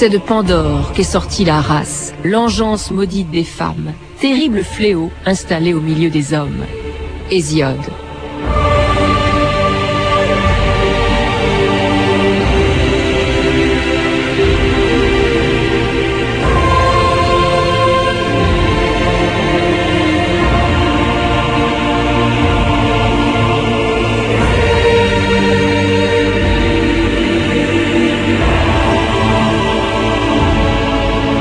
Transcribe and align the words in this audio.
C'est 0.00 0.10
de 0.10 0.18
Pandore 0.18 0.92
qu'est 0.92 1.02
sortie 1.02 1.44
la 1.44 1.60
race, 1.60 2.14
l'engeance 2.22 2.92
maudite 2.92 3.32
des 3.32 3.42
femmes, 3.42 3.94
terrible 4.20 4.62
fléau 4.62 5.10
installé 5.26 5.74
au 5.74 5.80
milieu 5.80 6.08
des 6.08 6.34
hommes. 6.34 6.64
Hésiode. 7.32 7.74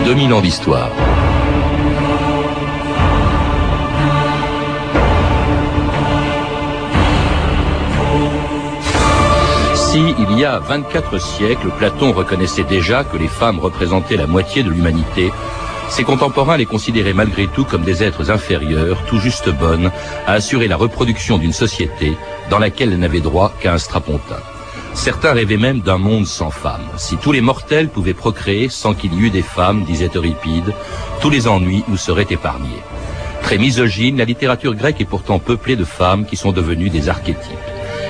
2000 0.07 0.33
ans 0.33 0.39
d'histoire. 0.39 0.89
Si, 9.75 9.99
il 10.17 10.39
y 10.39 10.45
a 10.45 10.59
24 10.59 11.19
siècles, 11.19 11.67
Platon 11.77 12.13
reconnaissait 12.13 12.63
déjà 12.63 13.03
que 13.03 13.17
les 13.17 13.27
femmes 13.27 13.59
représentaient 13.59 14.15
la 14.15 14.27
moitié 14.27 14.63
de 14.63 14.69
l'humanité, 14.69 15.29
ses 15.89 16.05
contemporains 16.05 16.55
les 16.55 16.65
considéraient 16.65 17.11
malgré 17.11 17.47
tout 17.47 17.65
comme 17.65 17.83
des 17.83 18.01
êtres 18.01 18.31
inférieurs, 18.31 19.03
tout 19.07 19.19
juste 19.19 19.49
bonnes, 19.49 19.91
à 20.25 20.31
assurer 20.31 20.69
la 20.69 20.77
reproduction 20.77 21.37
d'une 21.37 21.51
société 21.51 22.15
dans 22.49 22.59
laquelle 22.59 22.93
elles 22.93 22.99
n'avaient 22.99 23.19
droit 23.19 23.51
qu'à 23.59 23.73
un 23.73 23.77
strapontin. 23.77 24.39
Certains 24.97 25.33
rêvaient 25.33 25.57
même 25.57 25.81
d'un 25.81 25.99
monde 25.99 26.25
sans 26.25 26.49
femmes. 26.49 26.89
Si 26.97 27.17
tous 27.17 27.31
les 27.31 27.39
mortels 27.39 27.87
pouvaient 27.87 28.15
procréer 28.15 28.67
sans 28.67 28.95
qu'il 28.95 29.13
y 29.13 29.19
eût 29.19 29.29
des 29.29 29.43
femmes, 29.43 29.83
disait 29.85 30.09
Euripide, 30.13 30.73
tous 31.21 31.29
les 31.29 31.47
ennuis 31.47 31.83
nous 31.87 31.97
seraient 31.97 32.25
épargnés. 32.31 32.81
Très 33.43 33.59
misogyne, 33.59 34.17
la 34.17 34.25
littérature 34.25 34.73
grecque 34.73 34.99
est 34.99 35.05
pourtant 35.05 35.37
peuplée 35.37 35.75
de 35.75 35.85
femmes 35.85 36.25
qui 36.25 36.35
sont 36.35 36.51
devenues 36.51 36.89
des 36.89 37.09
archétypes. 37.09 37.67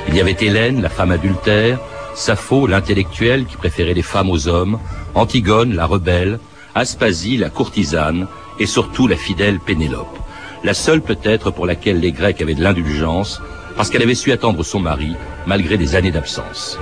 Il 0.07 0.15
y 0.15 0.21
avait 0.21 0.37
Hélène, 0.39 0.81
la 0.81 0.89
femme 0.89 1.11
adultère, 1.11 1.77
Sappho, 2.15 2.67
l'intellectuelle 2.67 3.45
qui 3.45 3.57
préférait 3.57 3.93
les 3.93 4.01
femmes 4.01 4.29
aux 4.29 4.47
hommes, 4.47 4.79
Antigone, 5.13 5.75
la 5.75 5.85
rebelle, 5.85 6.39
Aspasie, 6.73 7.37
la 7.37 7.49
courtisane, 7.49 8.27
et 8.59 8.65
surtout 8.65 9.07
la 9.07 9.17
fidèle 9.17 9.59
Pénélope. 9.59 10.17
La 10.63 10.73
seule 10.73 11.01
peut-être 11.01 11.51
pour 11.51 11.67
laquelle 11.67 11.99
les 11.99 12.13
Grecs 12.13 12.41
avaient 12.41 12.55
de 12.55 12.63
l'indulgence, 12.63 13.41
parce 13.77 13.89
qu'elle 13.89 14.01
avait 14.01 14.15
su 14.15 14.31
attendre 14.31 14.63
son 14.63 14.79
mari 14.79 15.15
malgré 15.45 15.77
des 15.77 15.95
années 15.95 16.11
d'absence. 16.11 16.77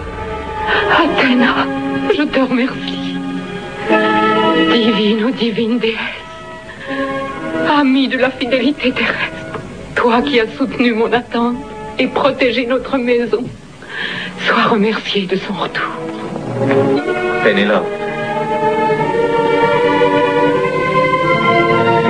Athéna, 0.92 1.68
je 2.18 2.24
te 2.24 2.40
remercie. 2.40 3.18
Divine 4.72 5.26
ou 5.26 5.32
divine 5.32 5.78
déesse, 5.78 5.98
amie 7.78 8.08
de 8.08 8.18
la 8.18 8.32
fidélité 8.32 8.92
terrestre, 8.92 9.60
toi 9.96 10.22
qui 10.22 10.40
as 10.40 10.48
soutenu 10.58 10.94
mon 10.94 11.12
attente 11.12 11.58
et 12.00 12.08
protégé 12.08 12.66
notre 12.66 12.98
maison, 12.98 13.44
sois 14.48 14.64
remerciée 14.64 15.26
de 15.28 15.36
son 15.36 15.54
retour. 15.54 15.92
Pénélope. 17.44 17.86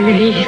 Ulysse, 0.08 0.47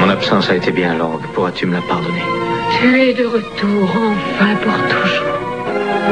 Mon 0.00 0.08
absence 0.08 0.50
a 0.50 0.56
été 0.56 0.72
bien 0.72 0.94
longue. 0.96 1.22
Pourras-tu 1.32 1.66
me 1.66 1.74
la 1.74 1.80
pardonner? 1.82 2.41
Tu 2.80 3.00
es 3.00 3.14
de 3.14 3.26
retour 3.26 3.90
enfin 3.90 4.56
pour 4.56 4.72
toujours. 4.88 5.38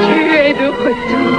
Tu 0.01 0.37
es 0.37 0.53
de 0.55 0.69
retour. 0.69 1.37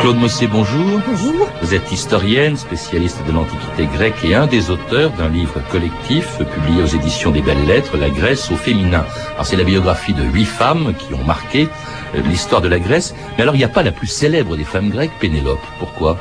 Claude 0.00 0.18
Mossé, 0.18 0.46
bonjour. 0.46 1.00
Bonjour. 1.06 1.48
Vous 1.62 1.74
êtes 1.74 1.90
historienne, 1.90 2.56
spécialiste 2.56 3.18
de 3.26 3.32
l'Antiquité 3.32 3.86
grecque 3.92 4.24
et 4.24 4.34
un 4.34 4.46
des 4.46 4.70
auteurs 4.70 5.10
d'un 5.10 5.28
livre 5.28 5.60
collectif 5.70 6.38
publié 6.38 6.82
aux 6.82 6.86
éditions 6.86 7.30
des 7.30 7.42
Belles 7.42 7.66
Lettres, 7.66 7.96
La 7.96 8.10
Grèce 8.10 8.50
au 8.50 8.56
féminin. 8.56 9.04
Alors 9.34 9.46
c'est 9.46 9.56
la 9.56 9.64
biographie 9.64 10.14
de 10.14 10.22
huit 10.22 10.44
femmes 10.44 10.94
qui 10.98 11.12
ont 11.14 11.24
marqué 11.24 11.68
euh, 12.14 12.20
l'histoire 12.28 12.60
de 12.60 12.68
la 12.68 12.78
Grèce. 12.78 13.14
Mais 13.36 13.42
alors 13.42 13.54
il 13.54 13.58
n'y 13.58 13.64
a 13.64 13.68
pas 13.68 13.82
la 13.82 13.92
plus 13.92 14.06
célèbre 14.06 14.56
des 14.56 14.64
femmes 14.64 14.90
grecques, 14.90 15.18
Pénélope. 15.20 15.64
Pourquoi? 15.78 16.18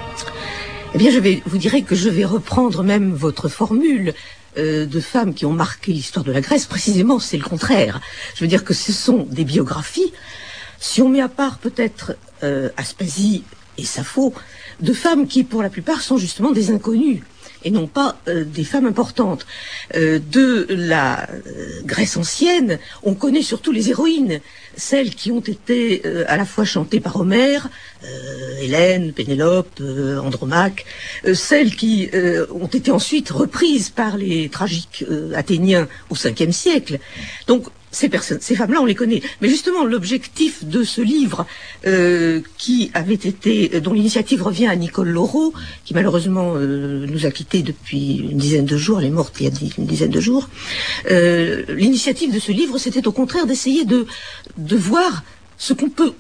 Eh 0.96 0.98
bien, 0.98 1.12
je 1.12 1.20
vais 1.20 1.44
vous 1.46 1.58
dirais 1.58 1.82
que 1.82 1.94
je 1.94 2.08
vais 2.08 2.24
reprendre 2.24 2.82
même 2.82 3.12
votre 3.14 3.50
formule 3.50 4.14
euh, 4.58 4.86
de 4.86 5.00
femmes 5.00 5.34
qui 5.34 5.46
ont 5.46 5.54
marqué 5.54 5.92
l'histoire 5.92 6.26
de 6.26 6.32
la 6.32 6.42
Grèce. 6.42 6.66
Précisément, 6.66 7.20
c'est 7.20 7.38
le 7.38 7.44
contraire. 7.44 8.02
Je 8.36 8.42
veux 8.42 8.48
dire 8.48 8.64
que 8.64 8.74
ce 8.74 8.92
sont 8.92 9.28
des 9.30 9.44
biographies. 9.44 10.14
Si 10.80 11.02
on 11.02 11.10
met 11.10 11.22
à 11.22 11.30
part 11.30 11.58
peut-être 11.58 12.16
euh, 12.44 12.70
Aspasie 12.78 13.44
et 13.78 13.86
Sappho, 13.86 14.34
de 14.82 14.94
femmes 14.94 15.28
qui, 15.28 15.44
pour 15.44 15.64
la 15.64 15.70
plupart, 15.70 16.02
sont 16.02 16.18
justement 16.18 16.52
des 16.52 16.72
inconnues 16.72 17.24
et 17.66 17.72
non 17.72 17.88
pas 17.88 18.18
euh, 18.28 18.46
des 18.46 18.64
femmes 18.64 18.86
importantes. 18.86 19.46
Euh, 19.96 20.20
de 20.32 20.68
la 20.70 21.28
euh, 21.30 21.82
Grèce 21.84 22.16
ancienne, 22.16 22.80
on 23.04 23.16
connaît 23.16 23.42
surtout 23.42 23.72
les 23.72 23.90
héroïnes, 23.90 24.40
celles 24.78 25.14
qui 25.14 25.32
ont 25.32 25.42
été 25.42 26.04
euh, 26.06 26.24
à 26.28 26.38
la 26.38 26.46
fois 26.46 26.64
chantées 26.64 27.00
par 27.00 27.20
Homère, 27.20 27.70
euh, 28.04 28.60
Hélène, 28.62 29.12
Pénélope, 29.14 29.82
Andromaque, 30.22 30.86
celles 31.34 31.76
qui 31.76 32.10
ont 32.54 32.68
été 32.68 32.92
ensuite 32.92 33.30
reprises 33.30 33.90
par 33.90 34.18
les 34.18 34.50
tragiques 34.50 35.04
athéniens 35.34 35.88
au 36.10 36.16
5e 36.16 36.52
siècle. 36.52 37.00
Donc 37.48 37.68
ces 37.96 38.10
personnes, 38.10 38.40
ces 38.42 38.56
femmes-là, 38.56 38.82
on 38.82 38.86
les 38.86 38.96
connaît. 38.96 39.22
Mais 39.42 39.48
justement, 39.48 39.86
l'objectif 39.86 40.66
de 40.66 40.84
ce 40.84 41.02
livre, 41.02 41.48
euh, 41.88 42.42
qui 42.58 42.92
avait 42.94 43.14
été, 43.14 43.80
dont 43.80 43.94
l'initiative 43.94 44.44
revient 44.44 44.68
à 44.68 44.76
Nicole 44.76 45.10
Laureau, 45.10 45.54
qui 45.86 45.94
malheureusement 45.94 46.54
euh, 46.56 47.06
nous 47.08 47.26
a 47.26 47.32
quittés 47.32 47.64
depuis 47.64 48.18
une 48.18 48.38
dizaine 48.38 48.66
de 48.66 48.78
jours, 48.78 49.00
elle 49.00 49.08
est 49.08 49.12
morte 49.12 49.36
il 49.40 49.46
y 49.46 49.50
a 49.50 49.52
une 49.78 49.86
dizaine 49.86 50.12
de 50.12 50.20
jours. 50.20 50.50
Euh, 51.10 51.64
l'initiative 51.70 52.34
de 52.34 52.40
ce 52.40 52.52
livre, 52.52 52.78
c'était 52.78 53.08
au 53.08 53.14
contraire 53.14 53.46
d'essayer 53.46 53.86
de, 53.86 54.06
de 54.58 54.76
voir 54.76 55.24
ce 55.58 55.72
qu'on 55.74 55.90
peut 55.90 56.14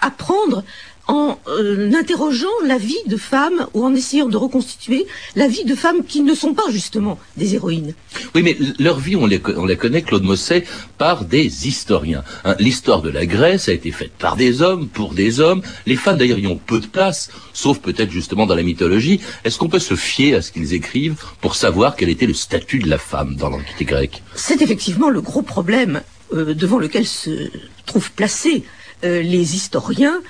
apprendre 0.00 0.62
en 1.06 1.38
euh, 1.48 1.92
interrogeant 1.94 2.46
la 2.66 2.78
vie 2.78 2.96
de 3.06 3.16
femmes 3.16 3.66
ou 3.74 3.84
en 3.84 3.94
essayant 3.94 4.26
de 4.26 4.36
reconstituer 4.36 5.06
la 5.36 5.48
vie 5.48 5.64
de 5.64 5.74
femmes 5.74 6.04
qui 6.04 6.22
ne 6.22 6.34
sont 6.34 6.54
pas 6.54 6.70
justement 6.70 7.18
des 7.36 7.54
héroïnes. 7.54 7.94
Oui, 8.34 8.42
mais 8.42 8.56
leur 8.78 8.98
vie, 8.98 9.16
on 9.16 9.26
les, 9.26 9.40
on 9.56 9.66
les 9.66 9.76
connaît, 9.76 10.02
Claude 10.02 10.22
Mosset, 10.22 10.64
par 10.96 11.24
des 11.24 11.68
historiens. 11.68 12.24
hein. 12.44 12.56
L'histoire 12.58 13.02
de 13.02 13.10
la 13.10 13.26
Grèce 13.26 13.68
a 13.68 13.72
été 13.72 13.90
faite 13.90 14.12
par 14.18 14.36
des 14.36 14.62
hommes, 14.62 14.88
pour 14.88 15.14
des 15.14 15.40
hommes. 15.40 15.62
Les 15.86 15.96
femmes, 15.96 16.16
d'ailleurs, 16.16 16.38
y 16.38 16.46
ont 16.46 16.56
peu 16.56 16.80
de 16.80 16.86
place, 16.86 17.30
sauf 17.52 17.78
peut-être 17.80 18.10
justement 18.10 18.46
dans 18.46 18.54
la 18.54 18.62
mythologie. 18.62 19.20
Est-ce 19.44 19.58
qu'on 19.58 19.68
peut 19.68 19.78
se 19.78 19.96
fier 19.96 20.34
à 20.34 20.42
ce 20.42 20.52
qu'ils 20.52 20.72
écrivent 20.72 21.22
pour 21.40 21.54
savoir 21.54 21.96
quel 21.96 22.08
était 22.08 22.26
le 22.26 22.34
statut 22.34 22.78
de 22.78 22.88
la 22.88 22.98
femme 22.98 23.36
dans 23.36 23.50
l'Antiquité 23.50 23.84
grecque? 23.84 24.22
C'est 24.34 24.62
effectivement 24.62 25.10
le 25.10 25.20
gros 25.20 25.42
problème 25.42 26.02
euh, 26.32 26.54
devant 26.54 26.78
lequel 26.78 27.06
se 27.06 27.50
trouvent 27.84 28.12
placés 28.12 28.64
euh, 29.04 29.20
les 29.22 29.54
historiens 29.54 30.20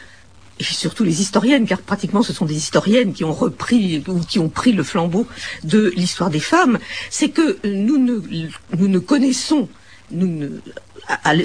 et 0.60 0.64
surtout 0.64 1.04
les 1.04 1.20
historiennes, 1.20 1.66
car 1.66 1.80
pratiquement 1.80 2.22
ce 2.22 2.32
sont 2.32 2.44
des 2.44 2.56
historiennes 2.56 3.12
qui 3.12 3.24
ont 3.24 3.32
repris 3.32 4.02
ou 4.06 4.20
qui 4.20 4.38
ont 4.38 4.48
pris 4.48 4.72
le 4.72 4.82
flambeau 4.82 5.26
de 5.64 5.92
l'histoire 5.96 6.30
des 6.30 6.40
femmes, 6.40 6.78
c'est 7.10 7.30
que 7.30 7.58
euh, 7.64 7.74
nous 7.74 7.98
ne, 7.98 8.20
nous 8.76 8.88
ne 8.88 8.98
connaissons, 8.98 9.68
nous 10.10 10.28
ne, 10.28 10.48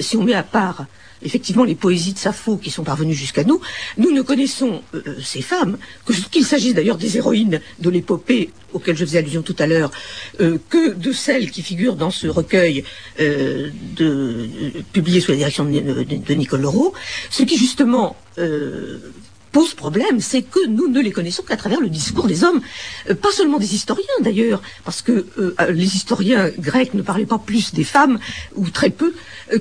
si 0.00 0.16
on 0.16 0.22
met 0.22 0.34
à 0.34 0.42
part 0.42 0.86
effectivement 1.22 1.64
les 1.64 1.74
poésies 1.74 2.12
de 2.14 2.18
Sappho 2.18 2.56
qui 2.56 2.70
sont 2.70 2.84
parvenues 2.84 3.14
jusqu'à 3.14 3.44
nous, 3.44 3.60
nous 3.98 4.10
ne 4.10 4.22
connaissons 4.22 4.82
euh, 4.94 5.02
euh, 5.06 5.14
ces 5.22 5.42
femmes, 5.42 5.78
qu'il 6.30 6.44
s'agisse 6.44 6.74
d'ailleurs 6.74 6.96
des 6.98 7.16
héroïnes 7.16 7.60
de 7.78 7.90
l'épopée 7.90 8.50
auquel 8.72 8.96
je 8.96 9.04
faisais 9.04 9.18
allusion 9.18 9.42
tout 9.42 9.56
à 9.58 9.66
l'heure, 9.66 9.90
euh, 10.40 10.58
que 10.68 10.94
de 10.94 11.12
celles 11.12 11.50
qui 11.50 11.62
figurent 11.62 11.96
dans 11.96 12.10
ce 12.10 12.26
recueil 12.28 12.84
publié 14.92 15.20
sous 15.20 15.32
la 15.32 15.36
direction 15.36 15.64
de, 15.64 15.80
de- 16.04 16.34
Nicole 16.34 16.60
Laureau, 16.62 16.94
ce 17.30 17.42
qui 17.42 17.56
justement 17.58 18.16
pose 19.52 19.74
problème, 19.74 20.20
c'est 20.20 20.42
que 20.42 20.66
nous 20.68 20.88
ne 20.88 21.00
les 21.00 21.10
connaissons 21.12 21.42
qu'à 21.42 21.56
travers 21.56 21.80
le 21.80 21.88
discours 21.88 22.26
des 22.26 22.44
hommes, 22.44 22.60
Euh, 23.08 23.14
pas 23.14 23.32
seulement 23.32 23.58
des 23.58 23.74
historiens 23.74 24.18
d'ailleurs, 24.20 24.62
parce 24.84 25.00
que 25.02 25.12
euh, 25.12 25.54
euh, 25.60 25.70
les 25.72 25.96
historiens 25.96 26.50
grecs 26.58 26.94
ne 26.94 27.02
parlaient 27.02 27.26
pas 27.34 27.38
plus 27.38 27.72
des 27.74 27.84
femmes, 27.84 28.18
ou 28.54 28.68
très 28.70 28.90
peu, 28.90 29.12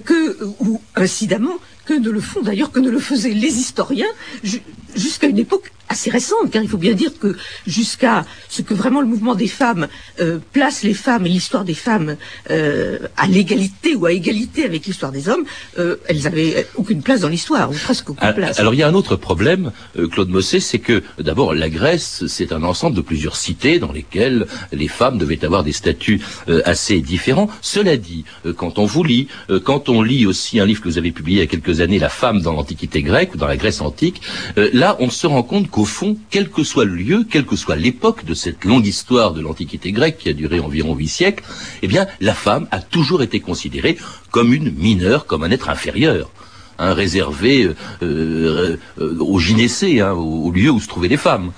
que, 0.05 0.19
ou 0.59 0.81
incidemment, 0.95 1.57
que 1.85 1.93
ne 1.93 2.09
le 2.09 2.21
font 2.21 2.41
d'ailleurs, 2.41 2.71
que 2.71 2.79
ne 2.79 2.89
le 2.91 2.99
faisaient 2.99 3.33
les 3.45 3.55
historiens, 3.63 4.11
ju- 4.43 4.61
jusqu'à 4.95 5.27
une 5.27 5.39
époque 5.39 5.71
assez 5.89 6.09
récente, 6.09 6.51
car 6.51 6.61
il 6.63 6.69
faut 6.69 6.77
bien 6.77 6.93
dire 6.93 7.11
que 7.19 7.35
jusqu'à 7.67 8.25
ce 8.47 8.61
que 8.61 8.73
vraiment 8.73 9.01
le 9.01 9.07
mouvement 9.07 9.35
des 9.35 9.47
femmes 9.47 9.87
euh, 10.19 10.37
place 10.53 10.83
les 10.83 10.93
femmes 10.93 11.25
et 11.25 11.29
l'histoire 11.29 11.65
des 11.65 11.73
femmes 11.73 12.15
euh, 12.51 12.99
à 13.17 13.27
l'égalité 13.27 13.95
ou 13.95 14.05
à 14.05 14.11
égalité 14.11 14.65
avec 14.65 14.85
l'histoire 14.85 15.11
des 15.11 15.27
hommes, 15.29 15.45
euh, 15.79 15.97
elles 16.07 16.27
avaient 16.27 16.67
aucune 16.75 17.01
place 17.01 17.21
dans 17.21 17.27
l'histoire, 17.29 17.69
ou 17.71 17.73
presque 17.73 18.09
aucune 18.11 18.27
Ah, 18.27 18.33
place. 18.33 18.59
Alors 18.59 18.73
il 18.73 18.77
y 18.77 18.83
a 18.83 18.87
un 18.87 18.93
autre 18.93 19.15
problème, 19.15 19.71
euh, 19.97 20.07
Claude 20.07 20.29
Mossé, 20.29 20.59
c'est 20.59 20.79
que 20.79 21.03
d'abord 21.19 21.53
la 21.53 21.69
Grèce, 21.69 22.23
c'est 22.27 22.51
un 22.53 22.63
ensemble 22.63 22.95
de 22.95 23.01
plusieurs 23.01 23.35
cités 23.35 23.79
dans 23.79 23.91
lesquelles 23.91 24.45
les 24.71 24.87
femmes 24.87 25.17
devaient 25.17 25.43
avoir 25.43 25.63
des 25.63 25.71
statuts 25.73 26.21
euh, 26.47 26.61
assez 26.65 27.01
différents. 27.01 27.49
Cela 27.61 27.97
dit, 27.97 28.25
euh, 28.45 28.53
quand 28.53 28.77
on 28.79 28.85
vous 28.85 29.03
lit, 29.03 29.27
euh, 29.49 29.59
quand 29.59 29.89
on 29.89 30.01
lit 30.01 30.25
aussi 30.25 30.59
un 30.59 30.65
livre 30.65 30.81
que 30.81 30.89
vous 30.89 30.97
avez 30.97 31.11
publié 31.11 31.39
il 31.39 31.41
y 31.41 31.43
a 31.43 31.47
quelques 31.47 31.81
années, 31.81 31.99
La 31.99 32.09
femme 32.09 32.41
dans 32.41 32.53
l'Antiquité 32.53 33.01
grecque 33.01 33.33
ou 33.35 33.37
dans 33.37 33.47
la 33.47 33.57
Grèce 33.57 33.81
antique, 33.81 34.21
euh, 34.57 34.69
là 34.73 34.95
on 34.99 35.09
se 35.09 35.27
rend 35.27 35.43
compte 35.43 35.69
qu'au 35.79 35.85
fond, 35.85 36.17
quel 36.29 36.49
que 36.49 36.65
soit 36.65 36.83
le 36.83 36.93
lieu, 36.93 37.25
quelle 37.31 37.45
que 37.45 37.55
soit 37.55 37.77
l'époque 37.77 38.25
de 38.25 38.33
cette 38.33 38.65
longue 38.65 38.85
histoire 38.85 39.33
de 39.33 39.39
l'Antiquité 39.39 39.93
grecque 39.93 40.17
qui 40.17 40.27
a 40.27 40.33
duré 40.33 40.59
environ 40.59 40.93
huit 40.93 41.07
siècles, 41.07 41.41
eh 41.81 41.87
bien 41.87 42.05
la 42.19 42.33
femme 42.33 42.67
a 42.71 42.81
toujours 42.81 43.23
été 43.23 43.39
considérée 43.39 43.97
comme 44.29 44.53
une 44.53 44.73
mineure, 44.73 45.25
comme 45.25 45.41
un 45.43 45.51
être 45.51 45.69
inférieur 45.69 46.31
hein, 46.79 46.93
réservé 46.93 47.63
euh, 47.63 47.75
euh, 48.03 48.75
euh, 48.99 49.19
aux 49.21 49.39
gynécées, 49.39 50.01
hein, 50.01 50.11
au, 50.11 50.47
au 50.47 50.51
lieu 50.51 50.69
où 50.69 50.81
se 50.81 50.89
trouvaient 50.89 51.07
les 51.07 51.15
femmes. 51.15 51.53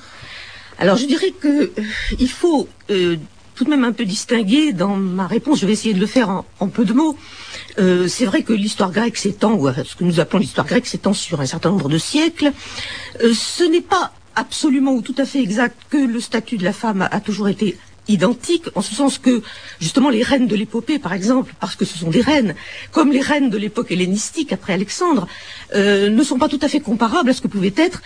Alors 0.78 0.98
je 0.98 1.08
dirais 1.08 1.34
que 1.42 1.48
euh, 1.48 1.72
il 2.20 2.30
faut 2.30 2.70
tout 3.62 3.66
de 3.66 3.70
même 3.70 3.84
un 3.84 3.92
peu 3.92 4.06
distinguer 4.06 4.74
dans 4.74 4.96
ma 4.96 5.28
réponse. 5.28 5.60
Je 5.60 5.68
vais 5.68 5.74
essayer 5.74 5.94
de 5.94 6.00
le 6.00 6.08
faire 6.08 6.46
en, 6.60 6.68
peu 6.68 6.84
de 6.84 6.94
mots. 6.94 7.16
Euh, 7.78 8.08
c'est 8.08 8.26
vrai 8.26 8.42
que 8.42 8.54
l'histoire 8.54 8.92
grecque 8.92 9.18
s'étend, 9.18 9.54
ou 9.54 9.70
ce 9.72 9.96
que 9.96 10.04
nous 10.04 10.20
appelons 10.20 10.40
l'histoire 10.40 10.66
grecque 10.66 10.88
s'étend 10.88 11.14
sur 11.14 11.42
un 11.42 11.46
certain 11.46 11.70
nombre 11.70 11.88
de 11.88 12.00
siècles. 12.00 12.54
Euh, 13.24 13.32
ce 13.36 13.64
n'est 13.64 13.82
pas 13.82 14.14
absolument 14.36 14.94
ou 14.94 15.04
tout 15.04 15.14
à 15.20 15.26
fait 15.26 15.44
exact 15.44 15.78
que 15.92 15.98
le 15.98 16.20
statut 16.20 16.58
de 16.58 16.64
la 16.64 16.74
femme 16.74 17.08
a, 17.12 17.20
toujours 17.20 17.50
été 17.50 17.78
identique, 18.08 18.66
en 18.74 18.82
ce 18.82 18.96
sens 18.96 19.20
que 19.20 19.44
justement 19.80 20.10
les 20.10 20.24
reines 20.24 20.48
de 20.48 20.56
l'épopée, 20.56 20.98
par 20.98 21.14
exemple, 21.14 21.54
parce 21.60 21.76
que 21.76 21.86
ce 21.86 22.00
sont 22.00 22.10
des 22.10 22.22
reines, 22.22 22.56
comme 22.92 23.12
les 23.12 23.22
reines 23.22 23.52
de 23.52 23.60
l'époque 23.60 23.92
hellénistique 23.92 24.54
après 24.54 24.74
Alexandre, 24.74 25.28
euh, 25.76 26.10
ne 26.10 26.24
sont 26.24 26.40
pas 26.40 26.50
tout 26.50 26.60
à 26.64 26.68
fait 26.68 26.80
comparables 26.80 27.30
à 27.30 27.34
ce 27.34 27.42
que 27.42 27.48
pouvait 27.48 27.76
être 27.78 28.02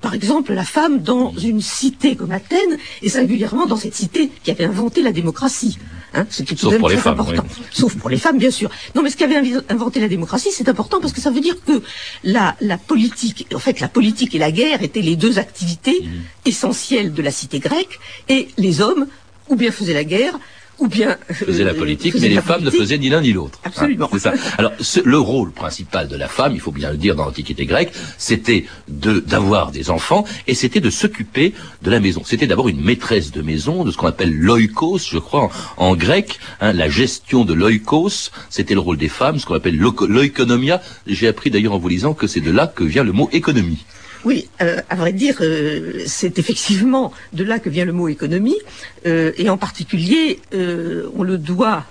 par 0.00 0.14
exemple, 0.14 0.52
la 0.54 0.64
femme 0.64 1.02
dans 1.02 1.32
une 1.36 1.60
cité 1.60 2.16
comme 2.16 2.32
Athènes, 2.32 2.78
et 3.02 3.08
singulièrement 3.10 3.66
dans 3.66 3.76
cette 3.76 3.94
cité 3.94 4.30
qui 4.42 4.50
avait 4.50 4.64
inventé 4.64 5.02
la 5.02 5.12
démocratie. 5.12 5.78
Hein, 6.14 6.26
C'était 6.30 6.54
tout 6.54 6.62
Sauf 6.62 6.72
même 6.72 6.80
pour 6.80 6.88
les 6.88 6.96
très 6.96 7.04
femmes, 7.04 7.20
important. 7.20 7.44
oui. 7.58 7.64
Sauf 7.70 7.94
pour 7.96 8.08
les 8.10 8.16
femmes, 8.16 8.38
bien 8.38 8.50
sûr. 8.50 8.70
Non, 8.94 9.02
mais 9.02 9.10
ce 9.10 9.16
qui 9.16 9.24
avait 9.24 9.40
inventé 9.68 10.00
la 10.00 10.08
démocratie, 10.08 10.48
c'est 10.52 10.68
important 10.68 11.00
parce 11.00 11.12
que 11.12 11.20
ça 11.20 11.30
veut 11.30 11.40
dire 11.40 11.54
que 11.64 11.82
la, 12.24 12.56
la 12.60 12.78
politique, 12.78 13.46
en 13.54 13.58
fait, 13.60 13.78
la 13.78 13.88
politique 13.88 14.34
et 14.34 14.38
la 14.38 14.50
guerre 14.50 14.82
étaient 14.82 15.02
les 15.02 15.16
deux 15.16 15.38
activités 15.38 16.02
essentielles 16.46 17.12
de 17.12 17.22
la 17.22 17.30
cité 17.30 17.58
grecque, 17.60 18.00
et 18.28 18.48
les 18.56 18.80
hommes, 18.80 19.06
ou 19.48 19.56
bien 19.56 19.70
faisaient 19.70 19.94
la 19.94 20.04
guerre, 20.04 20.38
ou 20.80 20.88
bien 20.88 21.16
Faisaient 21.30 21.64
la 21.64 21.72
euh, 21.72 21.78
politique, 21.78 22.14
mais 22.20 22.28
les 22.28 22.40
femmes 22.40 22.62
ne 22.64 22.70
faisaient 22.70 22.98
ni 22.98 23.08
l'un 23.08 23.20
ni 23.20 23.32
l'autre. 23.32 23.58
hein. 23.62 23.68
Absolument. 23.68 24.08
c'est 24.12 24.18
ça. 24.18 24.32
Alors, 24.58 24.72
ce- 24.80 25.00
le 25.04 25.18
rôle 25.18 25.52
principal 25.52 26.08
de 26.08 26.16
la 26.16 26.26
femme, 26.28 26.52
il 26.54 26.60
faut 26.60 26.72
bien 26.72 26.90
le 26.90 26.96
dire 26.96 27.14
dans 27.14 27.24
l'Antiquité 27.26 27.66
grecque, 27.66 27.92
c'était 28.18 28.64
de 28.88 29.20
d'avoir 29.20 29.70
des 29.70 29.90
enfants 29.90 30.24
et 30.46 30.54
c'était 30.54 30.80
de 30.80 30.90
s'occuper 30.90 31.52
de 31.82 31.90
la 31.90 32.00
maison. 32.00 32.22
C'était 32.24 32.46
d'abord 32.46 32.68
une 32.68 32.80
maîtresse 32.82 33.30
de 33.30 33.42
maison, 33.42 33.84
de 33.84 33.90
ce 33.90 33.96
qu'on 33.96 34.06
appelle 34.08 34.32
l'oikos, 34.34 34.98
je 35.10 35.18
crois, 35.18 35.50
en, 35.76 35.86
en 35.88 35.96
grec. 35.96 36.38
hein, 36.60 36.72
la 36.72 36.88
gestion 36.88 37.44
de 37.44 37.52
l'oikos, 37.54 38.30
c'était 38.48 38.74
le 38.74 38.80
rôle 38.80 38.96
des 38.96 39.08
femmes, 39.08 39.38
ce 39.38 39.46
qu'on 39.46 39.54
appelle 39.54 39.76
l'oikonomia. 39.76 40.80
J'ai 41.06 41.28
appris 41.28 41.50
d'ailleurs 41.50 41.74
en 41.74 41.78
vous 41.78 41.88
lisant 41.88 42.14
que 42.14 42.26
c'est 42.26 42.40
de 42.40 42.50
là 42.50 42.66
que 42.66 42.84
vient 42.84 43.04
le 43.04 43.12
mot 43.12 43.28
économie. 43.32 43.84
Oui, 44.24 44.48
euh, 44.60 44.80
à 44.90 44.96
vrai 44.96 45.12
dire, 45.12 45.36
euh, 45.40 46.02
c'est 46.06 46.38
effectivement 46.38 47.12
de 47.32 47.42
là 47.42 47.58
que 47.58 47.70
vient 47.70 47.86
le 47.86 47.92
mot 47.92 48.08
économie, 48.08 48.58
euh, 49.06 49.32
et 49.38 49.48
en 49.48 49.56
particulier, 49.56 50.40
on 50.52 51.22
le 51.22 51.38
doit 51.38 51.84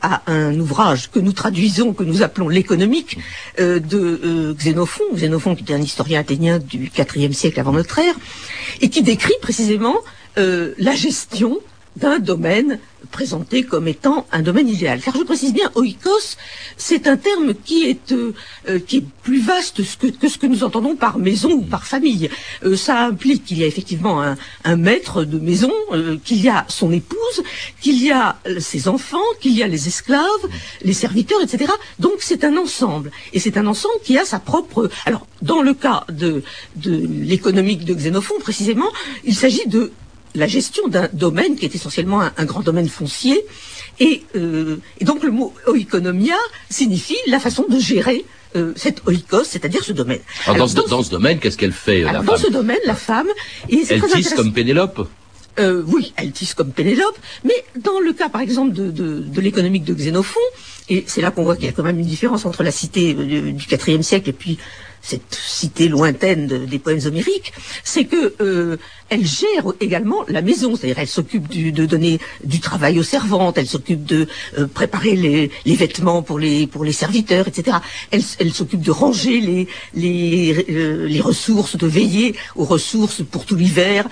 à 0.00 0.22
un 0.30 0.58
ouvrage 0.58 1.10
que 1.10 1.18
nous 1.18 1.32
traduisons, 1.32 1.92
que 1.92 2.04
nous 2.04 2.22
appelons 2.22 2.48
l'économique, 2.48 3.18
de 3.58 4.54
Xénophon, 4.58 5.04
Xénophon 5.14 5.54
qui 5.54 5.62
était 5.62 5.74
un 5.74 5.80
historien 5.80 6.20
athénien 6.20 6.58
du 6.58 6.90
IVe 7.16 7.32
siècle 7.32 7.58
avant 7.58 7.72
notre 7.72 7.98
ère, 7.98 8.14
et 8.80 8.88
qui 8.88 9.02
décrit 9.02 9.34
précisément 9.40 9.96
la 10.36 10.94
gestion 10.94 11.58
d'un 11.96 12.18
domaine 12.18 12.78
présenté 13.12 13.62
comme 13.62 13.86
étant 13.86 14.26
un 14.32 14.42
domaine 14.42 14.68
idéal. 14.68 15.00
Car 15.00 15.14
je 15.16 15.22
précise 15.22 15.52
bien, 15.52 15.70
oikos, 15.76 16.36
c'est 16.76 17.06
un 17.06 17.16
terme 17.16 17.54
qui 17.54 17.84
est, 17.84 18.10
euh, 18.12 18.34
euh, 18.68 18.80
qui 18.80 18.96
est 18.98 19.04
plus 19.22 19.40
vaste 19.40 19.80
que, 20.00 20.08
que 20.08 20.28
ce 20.28 20.38
que 20.38 20.46
nous 20.46 20.64
entendons 20.64 20.96
par 20.96 21.18
maison 21.18 21.52
ou 21.52 21.62
par 21.62 21.84
famille. 21.86 22.28
Euh, 22.64 22.74
ça 22.74 23.04
implique 23.04 23.44
qu'il 23.44 23.58
y 23.58 23.62
a 23.62 23.66
effectivement 23.66 24.20
un, 24.20 24.36
un 24.64 24.76
maître 24.76 25.24
de 25.24 25.38
maison, 25.38 25.72
euh, 25.92 26.16
qu'il 26.24 26.40
y 26.42 26.48
a 26.48 26.64
son 26.68 26.90
épouse, 26.90 27.38
qu'il 27.80 28.02
y 28.02 28.10
a 28.10 28.38
euh, 28.48 28.58
ses 28.58 28.88
enfants, 28.88 29.28
qu'il 29.40 29.52
y 29.52 29.62
a 29.62 29.68
les 29.68 29.86
esclaves, 29.86 30.44
les 30.82 30.94
serviteurs, 30.94 31.40
etc. 31.42 31.70
Donc 31.98 32.16
c'est 32.20 32.42
un 32.44 32.56
ensemble. 32.56 33.12
Et 33.32 33.38
c'est 33.38 33.56
un 33.56 33.66
ensemble 33.66 34.00
qui 34.02 34.18
a 34.18 34.24
sa 34.24 34.40
propre... 34.40 34.90
Alors, 35.06 35.26
dans 35.42 35.62
le 35.62 35.74
cas 35.74 36.04
de, 36.08 36.42
de 36.76 36.94
l'économique 37.30 37.84
de 37.84 37.94
Xénophon, 37.94 38.34
précisément, 38.40 38.90
il 39.24 39.34
s'agit 39.34 39.66
de 39.66 39.92
la 40.34 40.46
gestion 40.46 40.88
d'un 40.88 41.08
domaine 41.12 41.56
qui 41.56 41.64
est 41.64 41.74
essentiellement 41.74 42.20
un, 42.22 42.32
un 42.36 42.44
grand 42.44 42.60
domaine 42.60 42.88
foncier. 42.88 43.44
Et, 44.00 44.22
euh, 44.36 44.76
et 45.00 45.04
donc 45.04 45.22
le 45.22 45.30
mot 45.30 45.52
oikonomia 45.66 46.36
signifie 46.70 47.16
la 47.26 47.38
façon 47.38 47.64
de 47.68 47.78
gérer 47.78 48.24
euh, 48.56 48.72
cette 48.76 49.02
oikos, 49.06 49.44
c'est-à-dire 49.44 49.84
ce 49.84 49.92
domaine. 49.92 50.20
Alors, 50.46 50.56
Alors, 50.56 50.68
dans, 50.68 50.82
ce, 50.82 50.88
dans 50.88 51.02
ce 51.02 51.10
domaine, 51.10 51.38
qu'est-ce 51.38 51.56
qu'elle 51.56 51.72
fait, 51.72 52.00
alors, 52.02 52.12
la 52.12 52.18
dans 52.20 52.32
femme 52.36 52.44
ce 52.46 52.50
domaine, 52.50 52.78
la 52.86 52.94
femme, 52.94 53.28
et 53.68 53.82
Elle 53.88 54.02
tisse 54.02 54.34
comme 54.34 54.52
Pénélope 54.52 55.08
Euh, 55.58 55.82
oui, 55.86 56.14
elle 56.16 56.32
tisse 56.32 56.54
comme 56.54 56.72
Pénélope, 56.72 57.18
mais 57.44 57.64
dans 57.76 58.00
le 58.00 58.12
cas, 58.14 58.30
par 58.30 58.40
exemple, 58.40 58.72
de, 58.72 58.90
de, 58.90 59.20
de 59.20 59.40
l'économique 59.40 59.84
de 59.84 59.92
Xénophon, 59.92 60.40
et 60.88 61.04
c'est 61.06 61.20
là 61.20 61.30
qu'on 61.30 61.44
voit 61.44 61.56
qu'il 61.56 61.66
y 61.66 61.68
a 61.68 61.72
quand 61.72 61.82
même 61.82 61.98
une 61.98 62.06
différence 62.06 62.46
entre 62.46 62.62
la 62.62 62.70
cité 62.72 63.14
euh, 63.18 63.52
du 63.52 63.66
du 63.66 63.76
IVe 63.86 64.02
siècle 64.02 64.30
et 64.30 64.32
puis 64.32 64.58
cette 65.02 65.34
cité 65.34 65.88
lointaine 65.88 66.46
de- 66.46 66.64
des 66.64 66.78
poèmes 66.78 67.00
homériques, 67.06 67.52
c'est 67.84 68.04
que 68.04 68.34
euh, 68.40 68.76
elle 69.08 69.26
gère 69.26 69.66
également 69.80 70.24
la 70.28 70.40
maison, 70.42 70.76
c'est-à-dire 70.76 70.98
elle 71.00 71.08
s'occupe 71.08 71.48
de 71.48 71.84
donner 71.84 72.18
du 72.44 72.60
travail 72.60 72.98
aux 72.98 73.02
servantes, 73.02 73.58
elle 73.58 73.66
s'occupe 73.66 74.04
de 74.04 74.26
euh, 74.58 74.66
préparer 74.66 75.16
les, 75.16 75.50
vêtements 75.74 76.22
pour 76.22 76.38
les 76.38 76.66
pour 76.66 76.84
les 76.84 76.92
serviteurs, 76.92 77.48
etc. 77.48 77.78
Elle, 78.10 78.52
s'occupe 78.52 78.80
de 78.80 78.90
ranger 78.90 79.40
les 79.40 79.68
les 79.94 80.64
euh, 80.70 81.06
les 81.08 81.20
ressources, 81.20 81.76
de 81.76 81.86
veiller 81.86 82.34
aux 82.56 82.64
ressources 82.64 83.22
pour 83.22 83.44
tout 83.44 83.56
l'hiver, 83.56 84.08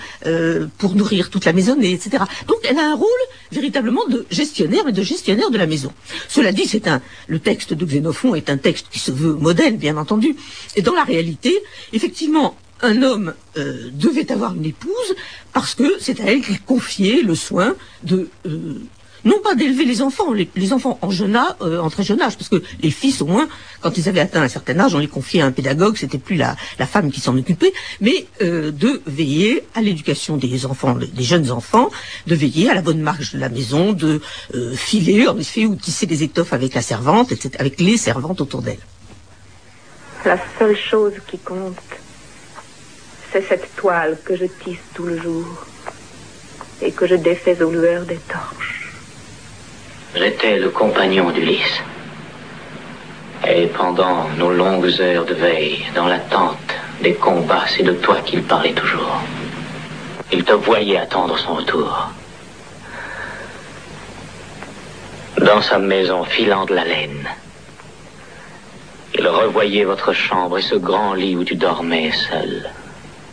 pour 0.77 0.95
nourrir 0.95 1.29
toute 1.29 1.45
la 1.45 1.53
maisonnée, 1.53 1.93
etc. 1.93 2.23
Donc 2.47 2.57
elle 2.69 2.77
a 2.77 2.91
un 2.91 2.95
rôle 2.95 3.23
véritablement 3.51 4.05
de 4.07 4.25
gestionnaire 4.29 4.87
et 4.87 4.91
de 4.91 5.01
gestionnaire 5.01 5.49
de 5.51 5.57
la 5.57 5.67
maison. 5.67 5.91
Cela 6.27 6.51
dit, 6.51 6.65
c'est 6.65 6.87
un 6.87 7.01
le 7.27 7.39
texte 7.39 7.73
de 7.73 7.85
Xénophon 7.85 8.35
est 8.35 8.49
un 8.49 8.57
texte 8.57 8.87
qui 8.91 8.99
se 8.99 9.11
veut 9.11 9.33
modèle, 9.33 9.77
bien 9.77 9.97
entendu. 9.97 10.35
Dans 10.81 10.93
la 10.93 11.03
réalité, 11.03 11.53
effectivement, 11.93 12.55
un 12.81 13.01
homme 13.01 13.33
euh, 13.57 13.89
devait 13.93 14.31
avoir 14.31 14.55
une 14.55 14.65
épouse 14.65 15.15
parce 15.53 15.75
que 15.75 15.97
c'est 15.99 16.19
à 16.19 16.25
elle 16.25 16.41
qu'il 16.41 16.61
confiait 16.61 17.21
le 17.21 17.35
soin 17.35 17.75
de 18.03 18.29
euh, 18.45 18.81
non 19.23 19.39
pas 19.43 19.53
d'élever 19.53 19.85
les 19.85 20.01
enfants, 20.01 20.33
les, 20.33 20.73
enfants 20.73 20.97
en 21.03 21.11
jeune 21.11 21.35
âge, 21.35 21.53
euh, 21.61 21.79
en 21.79 21.91
très 21.91 22.01
jeune 22.01 22.19
âge, 22.23 22.37
parce 22.37 22.49
que 22.49 22.63
les 22.81 22.89
fils 22.89 23.21
au 23.21 23.27
moins, 23.27 23.47
quand 23.81 23.95
ils 23.95 24.09
avaient 24.09 24.19
atteint 24.19 24.41
un 24.41 24.47
certain 24.47 24.79
âge, 24.79 24.95
on 24.95 24.97
les 24.97 25.07
confiait 25.07 25.41
à 25.41 25.45
un 25.45 25.51
pédagogue, 25.51 25.95
c'était 25.95 26.17
plus 26.17 26.37
la, 26.37 26.55
la 26.79 26.87
femme 26.87 27.11
qui 27.11 27.19
s'en 27.19 27.37
occupait, 27.37 27.71
mais 27.99 28.25
de 28.39 29.01
veiller 29.05 29.63
à 29.75 29.81
l'éducation 29.81 30.37
des 30.37 30.65
enfants, 30.65 30.95
des 30.95 31.23
jeunes 31.23 31.51
enfants, 31.51 31.91
de 32.25 32.33
veiller 32.33 32.71
à 32.71 32.73
la 32.73 32.81
bonne 32.81 33.01
marche 33.01 33.33
de 33.33 33.39
la 33.39 33.49
maison, 33.49 33.93
de 33.93 34.19
filer 34.73 35.27
en 35.27 35.37
effet 35.37 35.67
ou 35.67 35.75
tisser 35.75 36.07
des 36.07 36.23
étoffes 36.23 36.53
avec 36.53 36.73
la 36.73 36.81
servante, 36.81 37.31
avec 37.59 37.79
les 37.79 37.97
servantes 37.97 38.41
autour 38.41 38.63
d'elle. 38.63 38.79
La 40.23 40.37
seule 40.59 40.77
chose 40.77 41.15
qui 41.25 41.39
compte, 41.39 41.77
c'est 43.31 43.41
cette 43.41 43.75
toile 43.75 44.17
que 44.23 44.35
je 44.35 44.45
tisse 44.45 44.77
tout 44.93 45.05
le 45.05 45.19
jour 45.19 45.47
et 46.79 46.91
que 46.91 47.07
je 47.07 47.15
défais 47.15 47.59
aux 47.63 47.71
lueurs 47.71 48.03
des 48.03 48.17
torches. 48.17 48.93
J'étais 50.13 50.59
le 50.59 50.69
compagnon 50.69 51.31
d'Ulysse. 51.31 51.81
Et 53.47 53.65
pendant 53.65 54.29
nos 54.37 54.51
longues 54.51 54.93
heures 54.99 55.25
de 55.25 55.33
veille, 55.33 55.83
dans 55.95 56.07
l'attente 56.07 56.75
des 57.01 57.15
combats, 57.15 57.65
c'est 57.67 57.83
de 57.83 57.93
toi 57.93 58.17
qu'il 58.23 58.43
parlait 58.43 58.73
toujours. 58.73 59.21
Il 60.31 60.43
te 60.43 60.53
voyait 60.53 60.97
attendre 60.97 61.35
son 61.39 61.55
retour. 61.55 62.11
Dans 65.39 65.61
sa 65.63 65.79
maison, 65.79 66.23
filant 66.25 66.65
de 66.65 66.75
la 66.75 66.85
laine. 66.85 67.27
Il 69.21 69.27
revoyait 69.27 69.83
votre 69.83 70.13
chambre 70.13 70.57
et 70.57 70.63
ce 70.63 70.73
grand 70.73 71.13
lit 71.13 71.35
où 71.35 71.43
tu 71.43 71.53
dormais 71.53 72.09
seul. 72.11 72.71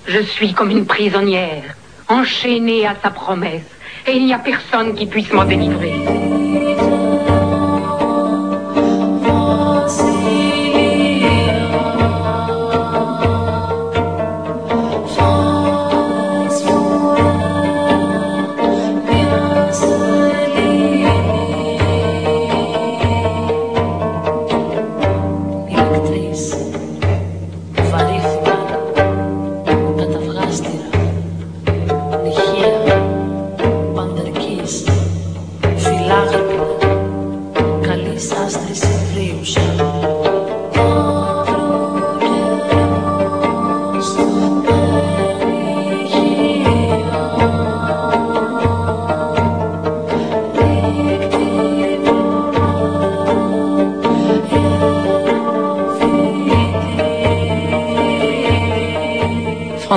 Je 0.07 0.21
suis 0.21 0.53
comme 0.53 0.71
une 0.71 0.85
prisonnière, 0.85 1.65
enchaînée 2.09 2.87
à 2.87 2.95
sa 3.03 3.09
promesse, 3.09 3.65
et 4.07 4.13
il 4.13 4.27
n'y 4.27 4.35
a 4.35 4.39
personne 4.39 4.95
qui 4.95 5.07
puisse 5.07 5.33
m'en 5.33 5.47
délivrer. 5.47 5.95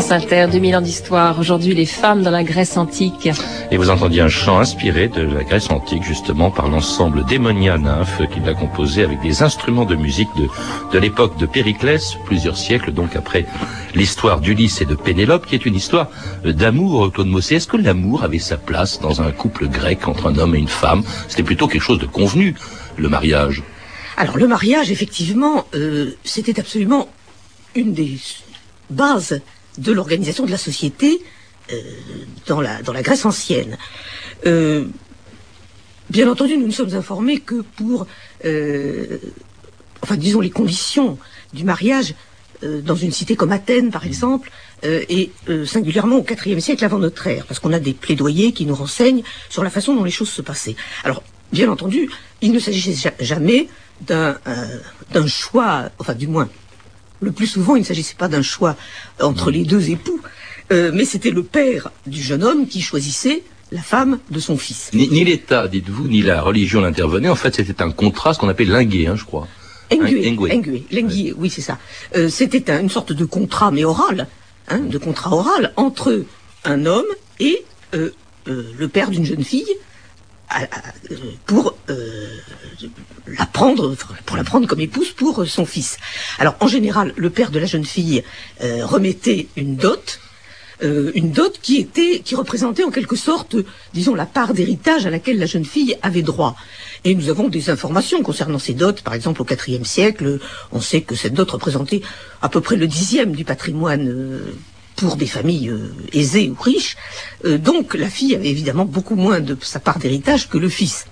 France 0.02 0.14
Inter, 0.14 0.48
2000 0.52 0.78
ans 0.78 0.82
d'histoire. 0.82 1.40
Aujourd'hui, 1.40 1.76
les 1.76 1.86
femmes 1.86 2.24
dans 2.24 2.32
la 2.32 2.44
Grèce 2.44 2.76
antique. 2.76 3.30
Et 3.70 3.78
vous 3.78 3.92
entendiez 3.92 4.22
un 4.22 4.30
chant 4.30 4.58
inspiré 4.58 5.08
de 5.08 5.22
la 5.22 5.44
Grèce 5.44 5.70
antique, 5.70 6.02
justement, 6.02 6.50
par 6.50 6.70
l'ensemble 6.70 7.24
d'Hémonia 7.24 7.78
Nymphe, 7.78 8.24
qui 8.34 8.40
l'a 8.40 8.56
composé 8.56 9.04
avec 9.04 9.22
des 9.22 9.44
instruments 9.44 9.86
de 9.86 9.96
musique 9.96 10.30
de, 10.36 10.48
de 10.92 10.98
l'époque 10.98 11.38
de 11.38 11.46
Périclès, 11.46 12.18
plusieurs 12.26 12.58
siècles 12.58 12.94
donc 12.94 13.16
après 13.16 13.46
l'histoire 13.94 14.40
d'Ulysse 14.40 14.82
et 14.82 14.86
de 14.86 14.96
Pénélope, 14.96 15.46
qui 15.46 15.54
est 15.54 15.68
une 15.68 15.76
histoire 15.76 16.10
d'amour, 16.44 17.12
Claude 17.12 17.28
Mossé. 17.28 17.58
Est-ce 17.58 17.68
que 17.68 17.78
l'amour 17.78 18.24
avait 18.24 18.40
sa 18.40 18.58
place 18.58 19.00
dans 19.02 19.22
un 19.22 19.32
couple 19.32 19.68
grec 19.68 20.08
entre 20.08 20.32
un 20.32 20.38
homme 20.40 20.56
et 20.56 20.60
une 20.60 20.68
femme? 20.68 21.04
C'était 21.28 21.44
plutôt 21.44 21.68
quelque 21.68 21.84
chose 21.84 22.00
de 22.00 22.08
convenu, 22.08 22.56
le 22.98 23.08
mariage. 23.08 23.62
Alors 24.18 24.38
le 24.38 24.48
mariage, 24.48 24.90
effectivement, 24.90 25.66
euh, 25.76 26.18
c'était 26.24 26.60
absolument 26.60 27.08
une 27.76 27.94
des 27.94 28.18
bases 28.90 29.42
de 29.78 29.92
l'organisation 29.92 30.46
de 30.46 30.52
la 30.52 30.58
société 30.58 31.22
euh, 31.72 31.76
dans, 32.48 32.62
la, 32.62 32.82
dans 32.82 32.94
la 32.94 33.02
Grèce 33.02 33.26
ancienne. 33.26 33.78
Euh, 34.46 34.86
bien 36.10 36.30
entendu, 36.30 36.58
nous 36.58 36.68
ne 36.68 36.72
sommes 36.72 36.94
informés 36.96 37.40
que 37.40 37.62
pour, 37.62 38.08
euh, 38.46 39.18
enfin 40.02 40.18
disons, 40.18 40.42
les 40.42 40.50
conditions 40.50 41.18
du 41.54 41.64
mariage 41.64 42.16
dans 42.64 42.96
une 42.96 43.12
cité 43.12 43.36
comme 43.36 43.52
Athènes, 43.52 43.90
par 43.90 44.06
exemple, 44.06 44.52
et 44.84 45.32
singulièrement 45.66 46.18
au 46.18 46.26
IVe 46.46 46.60
siècle 46.60 46.86
avant 46.86 47.00
notre 47.00 47.26
ère, 47.26 47.48
parce 47.48 47.60
qu'on 47.60 47.74
a 47.74 47.80
des 47.80 47.94
plaidoyers 47.94 48.52
qui 48.52 48.68
nous 48.68 48.76
renseignent 48.76 49.24
sur 49.50 49.64
la 49.64 49.72
façon 49.72 49.96
dont 49.96 50.04
les 50.04 50.12
choses 50.12 50.30
se 50.30 50.44
passaient. 50.44 50.76
Alors, 51.04 51.24
bien 51.52 51.72
entendu, 51.72 52.08
il 52.40 52.52
ne 52.52 52.60
s'agissait 52.60 53.16
jamais 53.20 53.68
d'un 54.02 54.38
d'un 55.12 55.26
choix, 55.26 55.90
enfin 55.98 56.14
du 56.14 56.28
moins 56.28 56.50
le 57.22 57.32
plus 57.32 57.48
souvent, 57.48 57.76
il 57.76 57.80
ne 57.82 57.86
s'agissait 57.86 58.16
pas 58.18 58.28
d'un 58.28 58.42
choix 58.42 58.76
entre 59.22 59.52
les 59.52 59.64
deux 59.64 59.90
époux, 59.90 60.20
euh, 60.72 60.92
mais 60.94 61.06
c'était 61.06 61.32
le 61.32 61.44
père 61.44 61.92
du 62.08 62.22
jeune 62.22 62.44
homme 62.44 62.68
qui 62.68 62.82
choisissait 62.82 63.44
la 63.72 63.82
femme 63.82 64.20
de 64.30 64.40
son 64.40 64.58
fils. 64.58 64.90
Ni, 64.94 65.08
ni 65.10 65.24
l'État, 65.24 65.68
dites-vous, 65.68 66.08
ni 66.08 66.22
la 66.22 66.42
religion 66.42 66.82
n'intervenaient. 66.82 67.30
En 67.30 67.36
fait, 67.36 67.56
c'était 67.56 67.82
un 67.82 67.92
contrat, 67.92 68.34
ce 68.34 68.40
qu'on 68.40 68.50
appelle 68.50 68.70
lingué, 68.70 69.08
hein, 69.08 69.16
je 69.16 69.24
crois. 69.24 69.48
Engué, 69.94 70.30
Engué. 70.30 70.86
engué, 71.04 71.34
oui 71.38 71.50
c'est 71.50 71.62
ça. 71.62 71.78
Euh, 72.16 72.30
c'était 72.30 72.72
un- 72.72 72.80
une 72.82 72.90
sorte 72.90 73.12
de 73.14 73.26
contrat, 73.26 73.72
mais 73.72 73.84
oral, 73.84 74.28
hein, 74.70 74.80
de 74.80 74.98
contrat 74.98 75.32
oral 75.36 75.74
entre 75.76 76.24
un 76.64 76.86
homme 76.86 77.06
et 77.40 77.64
euh, 77.94 78.12
le 78.48 78.88
père 78.88 79.10
d'une 79.10 79.26
jeune 79.26 79.44
fille 79.44 79.68
pour 81.46 81.76
euh, 81.90 82.28
la 83.28 83.46
prendre, 83.46 83.96
pour 84.26 84.38
la 84.38 84.44
prendre 84.44 84.68
comme 84.68 84.80
épouse 84.82 85.12
pour 85.12 85.42
euh, 85.42 85.46
son 85.46 85.66
fils. 85.66 85.98
Alors 86.40 86.56
en 86.60 86.68
général, 86.68 87.14
le 87.16 87.30
père 87.30 87.52
de 87.52 87.60
la 87.60 87.66
jeune 87.66 87.86
fille 87.86 88.24
euh, 88.64 88.86
remettait 88.86 89.48
une 89.56 89.76
dot. 89.76 90.20
euh, 90.84 91.12
une 91.16 91.32
dot 91.32 91.60
qui 91.62 91.78
était, 91.78 92.22
qui 92.26 92.36
représentait 92.36 92.84
en 92.84 92.92
quelque 92.92 93.16
sorte, 93.16 93.56
disons, 93.94 94.16
la 94.16 94.26
part 94.26 94.54
d'héritage 94.54 95.06
à 95.06 95.10
laquelle 95.10 95.38
la 95.38 95.46
jeune 95.46 95.66
fille 95.66 95.96
avait 96.02 96.24
droit. 96.24 96.56
Et 97.04 97.16
nous 97.16 97.30
avons 97.30 97.50
des 97.50 97.70
informations 97.70 98.22
concernant 98.24 98.60
ces 98.60 98.74
dots. 98.74 98.94
Par 99.04 99.14
exemple, 99.14 99.42
au 99.42 99.46
IVe 99.46 99.86
siècle, 99.86 100.40
on 100.72 100.82
sait 100.82 101.02
que 101.02 101.16
cette 101.16 101.34
dot 101.34 101.50
représentait 101.52 102.02
à 102.42 102.50
peu 102.50 102.62
près 102.62 102.76
le 102.76 102.88
dixième 102.88 103.34
du 103.34 103.46
patrimoine 103.46 104.08
euh, 104.08 104.56
pour 105.02 105.16
des 105.16 105.26
familles 105.26 105.70
euh, 105.70 105.92
aisées 106.14 106.50
ou 106.52 106.62
riches. 106.62 106.96
Euh, 107.46 107.58
donc, 107.58 107.96
la 107.96 108.10
fille 108.10 108.36
avait 108.36 108.50
évidemment 108.50 108.86
beaucoup 108.86 109.16
moins 109.16 109.40
de 109.40 109.58
sa 109.62 109.80
part 109.80 109.98
d'héritage 109.98 110.48
que 110.48 110.60
le 110.60 110.70
fils. 110.70 111.06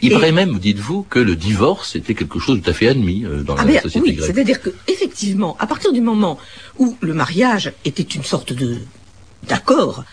Il 0.00 0.10
Et- 0.12 0.14
paraît 0.14 0.30
même, 0.32 0.58
dites-vous, 0.60 1.02
que 1.02 1.18
le 1.18 1.34
divorce 1.34 1.96
était 1.96 2.14
quelque 2.14 2.38
chose 2.38 2.58
de 2.58 2.62
tout 2.62 2.70
à 2.70 2.72
fait 2.72 2.86
admis 2.88 3.24
euh, 3.24 3.42
dans 3.42 3.56
Ah 3.56 3.64
la 3.64 3.72
ben, 3.72 3.80
société 3.82 4.08
oui, 4.10 4.14
grecque. 4.14 4.30
c'est-à-dire 4.32 4.60
que 4.62 4.70
effectivement, 4.86 5.56
à 5.58 5.66
partir 5.66 5.92
du 5.92 6.00
moment 6.00 6.38
où 6.78 6.96
le 7.00 7.14
mariage 7.14 7.72
était 7.84 8.02
une 8.18 8.22
sorte 8.22 8.52
de 8.52 8.76
d'accord, 9.48 10.04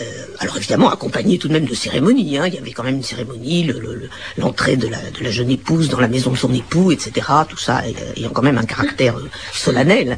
euh, 0.00 0.04
alors 0.38 0.56
évidemment 0.56 0.90
accompagné 0.90 1.38
tout 1.38 1.48
de 1.48 1.52
même 1.52 1.64
de 1.66 1.74
cérémonies, 1.74 2.38
hein, 2.38 2.46
il 2.46 2.54
y 2.54 2.58
avait 2.58 2.72
quand 2.72 2.82
même 2.82 2.96
une 2.96 3.02
cérémonie, 3.02 3.64
le- 3.64 3.78
le- 3.78 3.94
le- 3.94 4.08
l'entrée 4.38 4.76
de, 4.76 4.86
la, 4.88 4.98
de 4.98 5.22
la 5.22 5.30
jeune 5.30 5.50
épouse 5.50 5.88
dans 5.88 6.00
la 6.00 6.08
maison 6.08 6.30
de 6.30 6.36
son 6.36 6.52
époux, 6.52 6.92
etc. 6.92 7.26
Tout 7.48 7.58
ça 7.58 7.82
ay- 7.86 7.94
ayant 8.16 8.30
quand 8.30 8.42
même 8.42 8.58
un 8.58 8.64
caractère 8.64 9.16
euh, 9.18 9.28
solennel. 9.52 10.16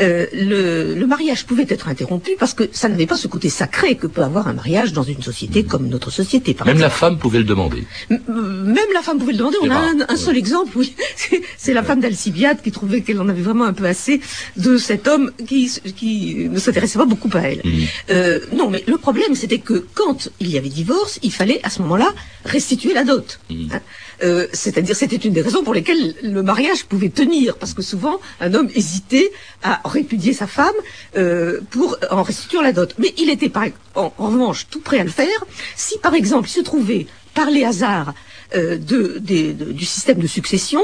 Euh, 0.00 0.26
le, 0.32 0.94
le 0.94 1.06
mariage 1.06 1.46
pouvait 1.46 1.66
être 1.68 1.88
interrompu 1.88 2.32
parce 2.38 2.52
que 2.54 2.64
ça 2.72 2.88
n'avait 2.88 3.06
pas 3.06 3.16
ce 3.16 3.28
côté 3.28 3.48
sacré 3.48 3.96
que 3.96 4.06
peut 4.06 4.22
avoir 4.22 4.48
un 4.48 4.52
mariage 4.52 4.92
dans 4.92 5.02
une 5.02 5.22
société 5.22 5.64
comme 5.64 5.88
notre 5.88 6.10
société. 6.10 6.52
Par 6.54 6.66
Même 6.66 6.78
la 6.78 6.90
femme 6.90 7.18
pouvait 7.18 7.38
le 7.38 7.44
demander. 7.44 7.84
M- 8.10 8.20
euh, 8.28 8.32
Même 8.64 8.90
la 8.94 9.02
femme 9.02 9.18
pouvait 9.18 9.32
le 9.32 9.38
demander. 9.38 9.56
On 9.62 9.64
C'est 9.66 9.70
a 9.70 9.78
rare, 9.78 9.90
un, 10.08 10.12
un 10.12 10.16
seul 10.16 10.36
exemple, 10.36 10.72
oui. 10.76 10.94
C'est- 11.56 11.72
la 11.76 11.82
femme 11.82 12.00
d'Alcibiade 12.00 12.62
qui 12.62 12.72
trouvait 12.72 13.02
qu'elle 13.02 13.20
en 13.20 13.28
avait 13.28 13.42
vraiment 13.42 13.64
un 13.64 13.74
peu 13.74 13.84
assez 13.84 14.20
de 14.56 14.78
cet 14.78 15.08
homme 15.08 15.30
qui, 15.46 15.70
qui 15.94 16.48
ne 16.48 16.58
s'intéressait 16.58 16.98
pas 16.98 17.04
beaucoup 17.04 17.28
à 17.34 17.40
elle. 17.40 17.60
Mhm. 17.64 17.82
Euh, 18.10 18.40
non, 18.54 18.70
mais 18.70 18.82
le 18.86 18.96
problème, 19.06 19.32
c'était 19.42 19.62
que 19.70 19.78
quand 20.00 20.18
il 20.44 20.48
y 20.54 20.56
avait 20.60 20.74
divorce, 20.82 21.14
il 21.28 21.32
fallait 21.40 21.60
à 21.68 21.70
ce 21.74 21.78
moment-là 21.82 22.10
restituer 22.56 22.92
la 23.00 23.04
dot. 23.10 23.28
Mhm. 23.50 23.68
Hein. 23.72 23.80
Euh, 24.26 24.46
C'est-à-dire, 24.62 24.96
c'était 25.02 25.22
une 25.28 25.34
des 25.38 25.44
raisons 25.48 25.62
pour 25.66 25.74
lesquelles 25.78 26.06
le 26.36 26.42
mariage 26.52 26.80
pouvait 26.90 27.14
tenir, 27.22 27.48
parce 27.60 27.74
que 27.76 27.82
souvent, 27.92 28.16
un 28.46 28.50
homme 28.56 28.70
hésitait 28.80 29.30
à 29.62 29.72
répudier 29.96 30.32
sa 30.42 30.48
femme 30.58 30.78
euh, 31.16 31.60
pour 31.74 31.88
en 32.18 32.22
restituer 32.30 32.60
la 32.68 32.72
dot. 32.78 32.90
Mais 33.02 33.10
il 33.22 33.28
était, 33.36 33.48
par, 33.56 33.66
en, 34.02 34.08
en 34.24 34.28
revanche, 34.34 34.60
tout 34.72 34.80
prêt 34.88 35.00
à 35.04 35.04
le 35.10 35.14
faire 35.22 35.40
si, 35.84 35.94
par 36.06 36.14
exemple, 36.20 36.46
il 36.50 36.52
se 36.60 36.64
trouvait, 36.70 37.06
par 37.38 37.48
les 37.56 37.64
hasards 37.70 38.12
euh, 38.54 38.76
de, 38.90 39.00
des- 39.30 39.52
de- 39.60 39.72
du 39.80 39.84
système 39.94 40.18
de 40.26 40.30
succession, 40.38 40.82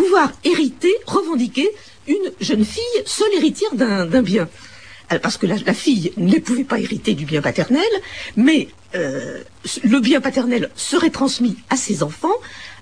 pouvoir 0.00 0.28
hériter, 0.50 0.94
revendiquer 1.18 1.68
une 2.14 2.26
jeune 2.48 2.64
fille 2.76 2.98
seule 3.18 3.34
héritière 3.40 3.74
d'un 3.80 4.04
d'un 4.12 4.24
bien. 4.34 4.46
Euh, 5.14 5.18
Parce 5.18 5.36
que 5.36 5.46
la, 5.46 5.74
fille 5.74 6.12
ne 6.16 6.38
pouvait 6.38 6.64
pas 6.64 6.78
hériter 6.78 7.14
du 7.14 7.24
bien 7.24 7.42
paternel, 7.42 7.82
mais 8.36 8.68
euh, 8.94 9.40
le 9.82 10.00
bien 10.00 10.20
paternel 10.20 10.70
serait 10.76 11.10
transmis 11.10 11.56
à 11.70 11.76
ses 11.76 12.02
enfants, 12.02 12.34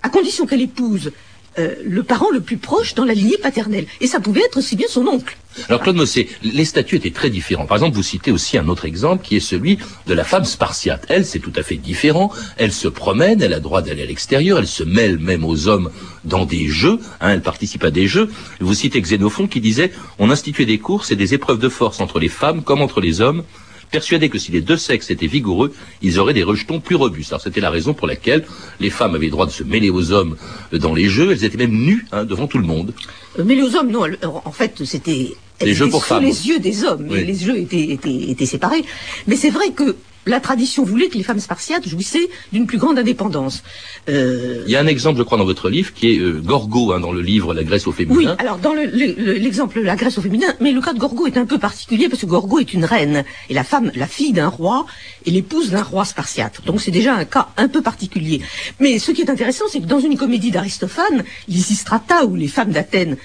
à 0.02 0.08
condition 0.08 0.46
qu'elle 0.46 0.60
épouse 0.60 1.12
euh, 1.58 1.74
le 1.84 2.02
parent 2.02 2.30
le 2.32 2.40
plus 2.40 2.56
proche 2.56 2.94
dans 2.94 3.04
la 3.04 3.14
lignée 3.14 3.36
paternelle. 3.36 3.86
Et 4.00 4.06
ça 4.06 4.20
pouvait 4.20 4.42
être 4.42 4.58
aussi 4.58 4.76
bien 4.76 4.86
son 4.88 5.06
oncle. 5.06 5.36
Alors 5.68 5.82
Claude 5.82 5.96
Mossé, 5.96 6.28
les 6.42 6.64
statuts 6.64 6.96
étaient 6.96 7.10
très 7.10 7.28
différents. 7.28 7.66
Par 7.66 7.76
exemple, 7.76 7.94
vous 7.94 8.02
citez 8.02 8.30
aussi 8.30 8.56
un 8.56 8.68
autre 8.68 8.86
exemple 8.86 9.22
qui 9.22 9.36
est 9.36 9.40
celui 9.40 9.78
de 10.06 10.14
la 10.14 10.24
femme 10.24 10.44
spartiate. 10.44 11.04
Elle, 11.08 11.26
c'est 11.26 11.40
tout 11.40 11.52
à 11.56 11.62
fait 11.62 11.76
différent. 11.76 12.32
Elle 12.56 12.72
se 12.72 12.88
promène, 12.88 13.42
elle 13.42 13.52
a 13.52 13.60
droit 13.60 13.82
d'aller 13.82 14.02
à 14.02 14.06
l'extérieur, 14.06 14.58
elle 14.58 14.66
se 14.66 14.82
mêle 14.82 15.18
même 15.18 15.44
aux 15.44 15.68
hommes 15.68 15.90
dans 16.24 16.46
des 16.46 16.68
jeux. 16.68 16.98
hein, 17.20 17.30
elle 17.30 17.42
participe 17.42 17.84
à 17.84 17.90
des 17.90 18.06
jeux. 18.06 18.30
Vous 18.60 18.74
citez 18.74 19.00
Xénophon 19.00 19.46
qui 19.46 19.60
disait 19.60 19.92
on 20.18 20.30
instituait 20.30 20.64
des 20.64 20.78
courses 20.78 21.10
et 21.10 21.16
des 21.16 21.34
épreuves 21.34 21.58
de 21.58 21.68
force 21.68 22.00
entre 22.00 22.18
les 22.18 22.28
femmes 22.28 22.62
comme 22.62 22.80
entre 22.80 23.00
les 23.00 23.20
hommes 23.20 23.44
persuadés 23.92 24.28
que 24.28 24.38
si 24.38 24.50
les 24.50 24.60
deux 24.62 24.76
sexes 24.76 25.10
étaient 25.10 25.28
vigoureux, 25.28 25.72
ils 26.00 26.18
auraient 26.18 26.34
des 26.34 26.42
rejetons 26.42 26.80
plus 26.80 26.96
robustes. 26.96 27.30
Alors 27.32 27.42
c'était 27.42 27.60
la 27.60 27.70
raison 27.70 27.94
pour 27.94 28.08
laquelle 28.08 28.44
les 28.80 28.90
femmes 28.90 29.14
avaient 29.14 29.26
le 29.26 29.30
droit 29.32 29.46
de 29.46 29.52
se 29.52 29.62
mêler 29.62 29.90
aux 29.90 30.10
hommes 30.10 30.36
dans 30.72 30.94
les 30.94 31.08
jeux. 31.08 31.30
Elles 31.30 31.44
étaient 31.44 31.58
même 31.58 31.72
nues 31.88 32.04
hein, 32.10 32.24
devant 32.24 32.48
tout 32.48 32.58
le 32.58 32.66
monde. 32.66 32.92
Euh, 33.38 33.44
Mais 33.46 33.54
les 33.54 33.74
hommes, 33.76 33.90
non, 33.90 34.04
en 34.44 34.52
fait, 34.52 34.82
c'était 34.84 35.34
Des 35.60 35.74
jeux 35.74 35.88
pour 35.88 36.02
sous 36.02 36.08
femmes. 36.08 36.24
les 36.24 36.48
yeux 36.48 36.58
des 36.58 36.82
hommes, 36.84 37.06
Oui. 37.08 37.24
les 37.24 37.34
jeux 37.36 37.58
étaient, 37.58 37.90
étaient, 37.90 38.30
étaient 38.30 38.46
séparés. 38.46 38.84
Mais 39.28 39.36
c'est 39.36 39.50
vrai 39.50 39.70
que 39.70 39.94
la 40.26 40.40
tradition 40.40 40.84
voulait 40.84 41.08
que 41.08 41.16
les 41.18 41.24
femmes 41.24 41.40
spartiates 41.40 41.88
jouissaient 41.88 42.28
d'une 42.52 42.66
plus 42.66 42.78
grande 42.78 42.98
indépendance. 42.98 43.62
Euh, 44.08 44.62
Il 44.66 44.72
y 44.72 44.76
a 44.76 44.80
un 44.80 44.86
exemple, 44.86 45.18
je 45.18 45.22
crois, 45.24 45.38
dans 45.38 45.44
votre 45.44 45.68
livre 45.68 45.92
qui 45.92 46.12
est 46.14 46.18
euh, 46.18 46.40
Gorgo, 46.40 46.92
hein, 46.92 47.00
dans 47.00 47.12
le 47.12 47.20
livre 47.22 47.54
La 47.54 47.64
Grèce 47.64 47.86
au 47.86 47.90
Oui, 47.90 47.96
féminin. 47.96 48.36
alors 48.38 48.58
dans 48.58 48.72
le- 48.72 48.86
le- 48.86 49.14
le- 49.16 49.32
l'exemple 49.34 49.80
de 49.80 49.84
la 49.84 49.96
Grèce 49.96 50.18
au 50.18 50.22
féminin, 50.22 50.46
mais 50.60 50.72
le 50.72 50.80
cas 50.80 50.92
de 50.92 50.98
Gorgo 50.98 51.26
est 51.26 51.36
un 51.36 51.44
peu 51.46 51.58
particulier 51.58 52.08
parce 52.08 52.22
que 52.22 52.26
Gorgo 52.26 52.58
est 52.60 52.72
une 52.72 52.84
reine 52.84 53.24
et 53.48 53.54
la 53.54 53.64
femme, 53.64 53.90
la 53.94 54.06
fille 54.06 54.32
d'un 54.32 54.48
roi 54.48 54.86
et 55.26 55.30
l'épouse 55.30 55.70
d'un 55.70 55.82
roi 55.82 56.04
spartiate. 56.04 56.60
Donc 56.66 56.80
c'est 56.80 56.90
déjà 56.90 57.14
un 57.14 57.24
cas 57.24 57.48
un 57.56 57.68
peu 57.68 57.82
particulier. 57.82 58.40
Mais 58.80 58.98
ce 58.98 59.10
qui 59.10 59.22
est 59.22 59.30
intéressant, 59.30 59.64
c'est 59.70 59.80
que 59.80 59.86
dans 59.86 60.00
une 60.00 60.16
comédie 60.16 60.50
d'Aristophane, 60.50 61.24
Lysistrata, 61.48 62.24
où 62.26 62.36
les 62.36 62.48
femmes 62.48 62.70
d'Athènes 62.70 63.16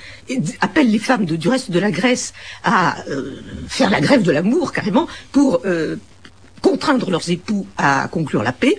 appellent 0.62 0.92
les 0.92 1.00
femmes 1.00 1.25
de- 1.25 1.36
du 1.36 1.48
reste 1.48 1.72
de 1.72 1.80
la 1.80 1.92
Grèce 1.92 2.34
à 2.63 2.98
euh, 3.10 3.39
faire 3.68 3.89
la 3.89 4.01
grève 4.01 4.24
de 4.24 4.32
l'amour 4.32 4.74
carrément 4.74 5.08
pour 5.32 5.62
euh, 5.66 5.96
contraindre 6.61 7.09
leurs 7.09 7.29
époux 7.29 7.67
à 7.77 8.07
conclure 8.07 8.43
la 8.43 8.51
paix, 8.51 8.75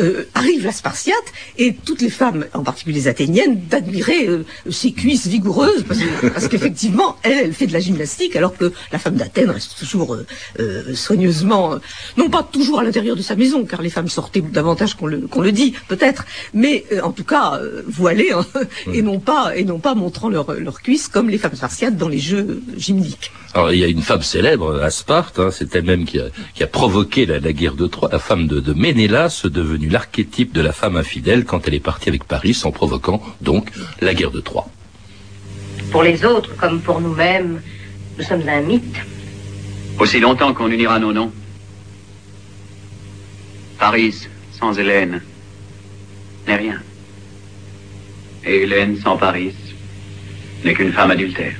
euh, 0.00 0.24
arrive 0.34 0.64
la 0.64 0.72
Spartiate 0.72 1.24
et 1.56 1.74
toutes 1.74 2.00
les 2.02 2.10
femmes, 2.10 2.46
en 2.52 2.64
particulier 2.64 3.00
les 3.00 3.08
athéniennes, 3.08 3.60
d'admirer 3.68 4.26
euh, 4.26 4.44
ses 4.70 4.92
cuisses 4.92 5.26
vigoureuses 5.26 5.84
parce, 6.32 6.48
qu'effectivement, 6.48 7.16
elle, 7.22 7.38
elle 7.44 7.52
fait 7.52 7.66
de 7.66 7.72
la 7.72 7.80
gymnastique 7.80 8.34
alors 8.34 8.56
que 8.56 8.72
la 8.92 8.98
femme 8.98 9.14
d'Athènes 9.14 9.50
reste 9.50 9.78
toujours 9.78 10.16
euh, 10.58 10.94
soigneusement, 10.94 11.76
non 12.16 12.28
pas 12.28 12.42
toujours 12.42 12.80
à 12.80 12.84
l'intérieur 12.84 13.16
de 13.16 13.22
sa 13.22 13.36
maison, 13.36 13.64
car 13.64 13.82
les 13.82 13.90
femmes 13.90 14.08
sortaient 14.08 14.40
davantage 14.40 14.94
qu'on 14.94 15.06
le, 15.06 15.28
le 15.42 15.52
dit 15.52 15.74
peut-être, 15.88 16.24
mais 16.52 16.84
en 17.02 17.12
tout 17.12 17.24
cas 17.24 17.60
voilées 17.86 18.32
hein, 18.32 18.44
et 18.92 19.02
non 19.02 19.20
pas 19.20 19.56
et 19.56 19.64
non 19.64 19.78
pas 19.78 19.94
montrant 19.94 20.28
leurs 20.28 20.54
leur 20.54 20.80
cuisses 20.80 21.08
comme 21.08 21.28
les 21.28 21.38
femmes 21.38 21.54
spartiates 21.54 21.96
dans 21.96 22.08
les 22.08 22.18
jeux 22.18 22.62
gymniques. 22.76 23.30
Alors 23.54 23.72
il 23.72 23.78
y 23.78 23.84
a 23.84 23.86
une 23.86 24.02
femme 24.02 24.22
célèbre 24.22 24.82
à 24.82 24.90
Sparte, 24.90 25.38
hein, 25.38 25.50
c'est 25.52 25.76
elle-même 25.76 26.04
qui 26.04 26.18
a, 26.18 26.24
qui 26.54 26.64
a 26.64 26.66
provoqué 26.66 27.13
la, 27.16 27.52
guerre 27.52 27.74
de 27.74 27.86
Troie, 27.86 28.08
la 28.10 28.18
femme 28.18 28.46
de, 28.46 28.60
de 28.60 28.72
Ménélas, 28.72 29.42
devenue 29.44 29.88
l'archétype 29.88 30.52
de 30.52 30.60
la 30.60 30.72
femme 30.72 30.96
infidèle 30.96 31.44
quand 31.44 31.66
elle 31.66 31.74
est 31.74 31.80
partie 31.80 32.08
avec 32.08 32.24
Paris, 32.24 32.60
en 32.64 32.72
provoquant 32.72 33.22
donc 33.40 33.70
la 34.00 34.14
guerre 34.14 34.32
de 34.32 34.40
Troie. 34.40 34.68
Pour 35.92 36.02
les 36.02 36.24
autres, 36.24 36.56
comme 36.56 36.80
pour 36.80 37.00
nous-mêmes, 37.00 37.62
nous 38.18 38.24
sommes 38.24 38.48
un 38.48 38.60
mythe. 38.60 38.96
Aussi 39.98 40.18
longtemps 40.18 40.52
qu'on 40.52 40.68
unira 40.68 40.98
nos 40.98 41.12
noms. 41.12 41.32
Paris 43.78 44.28
sans 44.58 44.76
Hélène 44.76 45.22
n'est 46.48 46.56
rien. 46.56 46.82
Et 48.44 48.62
Hélène 48.62 48.96
sans 48.98 49.16
Paris 49.16 49.54
n'est 50.64 50.74
qu'une 50.74 50.92
femme 50.92 51.12
adultère. 51.12 51.54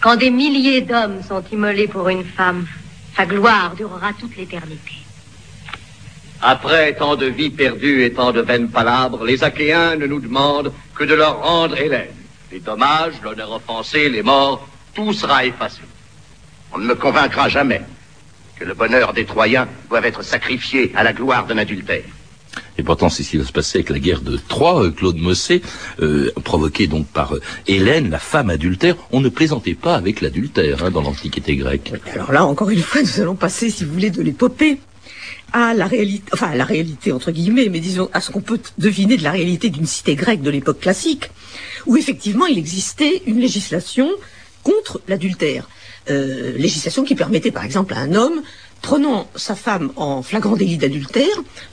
Quand 0.00 0.16
des 0.16 0.30
milliers 0.30 0.82
d'hommes 0.82 1.22
sont 1.26 1.42
immolés 1.50 1.88
pour 1.88 2.08
une 2.08 2.24
femme, 2.24 2.66
sa 3.18 3.26
gloire 3.26 3.74
durera 3.74 4.12
toute 4.12 4.36
l'éternité. 4.36 4.92
Après 6.40 6.94
tant 6.94 7.16
de 7.16 7.26
vies 7.26 7.50
perdues 7.50 8.04
et 8.04 8.12
tant 8.12 8.30
de 8.30 8.40
vaines 8.40 8.70
palabres, 8.70 9.24
les 9.24 9.42
Achéens 9.42 9.96
ne 9.96 10.06
nous 10.06 10.20
demandent 10.20 10.72
que 10.94 11.02
de 11.02 11.14
leur 11.14 11.42
rendre 11.42 11.76
Hélène. 11.76 12.14
Les 12.52 12.60
dommages, 12.60 13.20
l'honneur 13.24 13.50
offensé, 13.50 14.08
les 14.08 14.22
morts, 14.22 14.68
tout 14.94 15.12
sera 15.12 15.44
effacé. 15.44 15.80
On 16.72 16.78
ne 16.78 16.86
me 16.86 16.94
convaincra 16.94 17.48
jamais 17.48 17.82
que 18.54 18.64
le 18.64 18.74
bonheur 18.74 19.12
des 19.12 19.24
Troyens 19.24 19.66
doit 19.88 20.06
être 20.06 20.22
sacrifié 20.22 20.92
à 20.94 21.02
la 21.02 21.12
gloire 21.12 21.46
d'un 21.46 21.58
adultère. 21.58 22.04
Et 22.78 22.82
pourtant, 22.82 23.08
c'est 23.08 23.22
ce 23.22 23.30
qui 23.30 23.36
va 23.36 23.44
se 23.44 23.52
passer 23.52 23.78
avec 23.78 23.90
la 23.90 23.98
guerre 23.98 24.20
de 24.20 24.36
Troie, 24.36 24.84
euh, 24.84 24.90
Claude 24.90 25.16
Mossé, 25.16 25.62
euh, 26.00 26.30
provoquée 26.44 26.86
donc 26.86 27.06
par 27.06 27.34
euh, 27.34 27.40
Hélène, 27.66 28.10
la 28.10 28.18
femme 28.18 28.50
adultère. 28.50 28.96
On 29.10 29.20
ne 29.20 29.28
plaisantait 29.28 29.74
pas 29.74 29.94
avec 29.94 30.20
l'adultère 30.20 30.84
hein, 30.84 30.90
dans 30.90 31.02
l'Antiquité 31.02 31.56
grecque. 31.56 31.92
Alors 32.14 32.32
là, 32.32 32.44
encore 32.44 32.70
une 32.70 32.80
fois, 32.80 33.02
nous 33.02 33.20
allons 33.20 33.34
passer, 33.34 33.70
si 33.70 33.84
vous 33.84 33.92
voulez, 33.92 34.10
de 34.10 34.22
l'épopée 34.22 34.78
à 35.52 35.74
la 35.74 35.86
réalité, 35.86 36.24
enfin 36.32 36.48
à 36.48 36.54
la 36.54 36.64
réalité 36.64 37.10
entre 37.10 37.30
guillemets, 37.30 37.68
mais 37.70 37.80
disons 37.80 38.10
à 38.12 38.20
ce 38.20 38.30
qu'on 38.30 38.42
peut 38.42 38.60
deviner 38.76 39.16
de 39.16 39.22
la 39.22 39.30
réalité 39.30 39.70
d'une 39.70 39.86
cité 39.86 40.14
grecque 40.14 40.42
de 40.42 40.50
l'époque 40.50 40.80
classique, 40.80 41.30
où 41.86 41.96
effectivement 41.96 42.44
il 42.44 42.58
existait 42.58 43.22
une 43.26 43.40
législation 43.40 44.10
contre 44.62 45.00
l'adultère. 45.08 45.68
législation 46.08 47.02
qui 47.02 47.14
permettait 47.14 47.50
par 47.50 47.64
exemple 47.64 47.94
à 47.94 47.98
un 47.98 48.14
homme 48.14 48.42
prenant 48.82 49.28
sa 49.34 49.54
femme 49.54 49.92
en 49.96 50.22
flagrant 50.22 50.56
délit 50.56 50.78
d'adultère, 50.78 51.24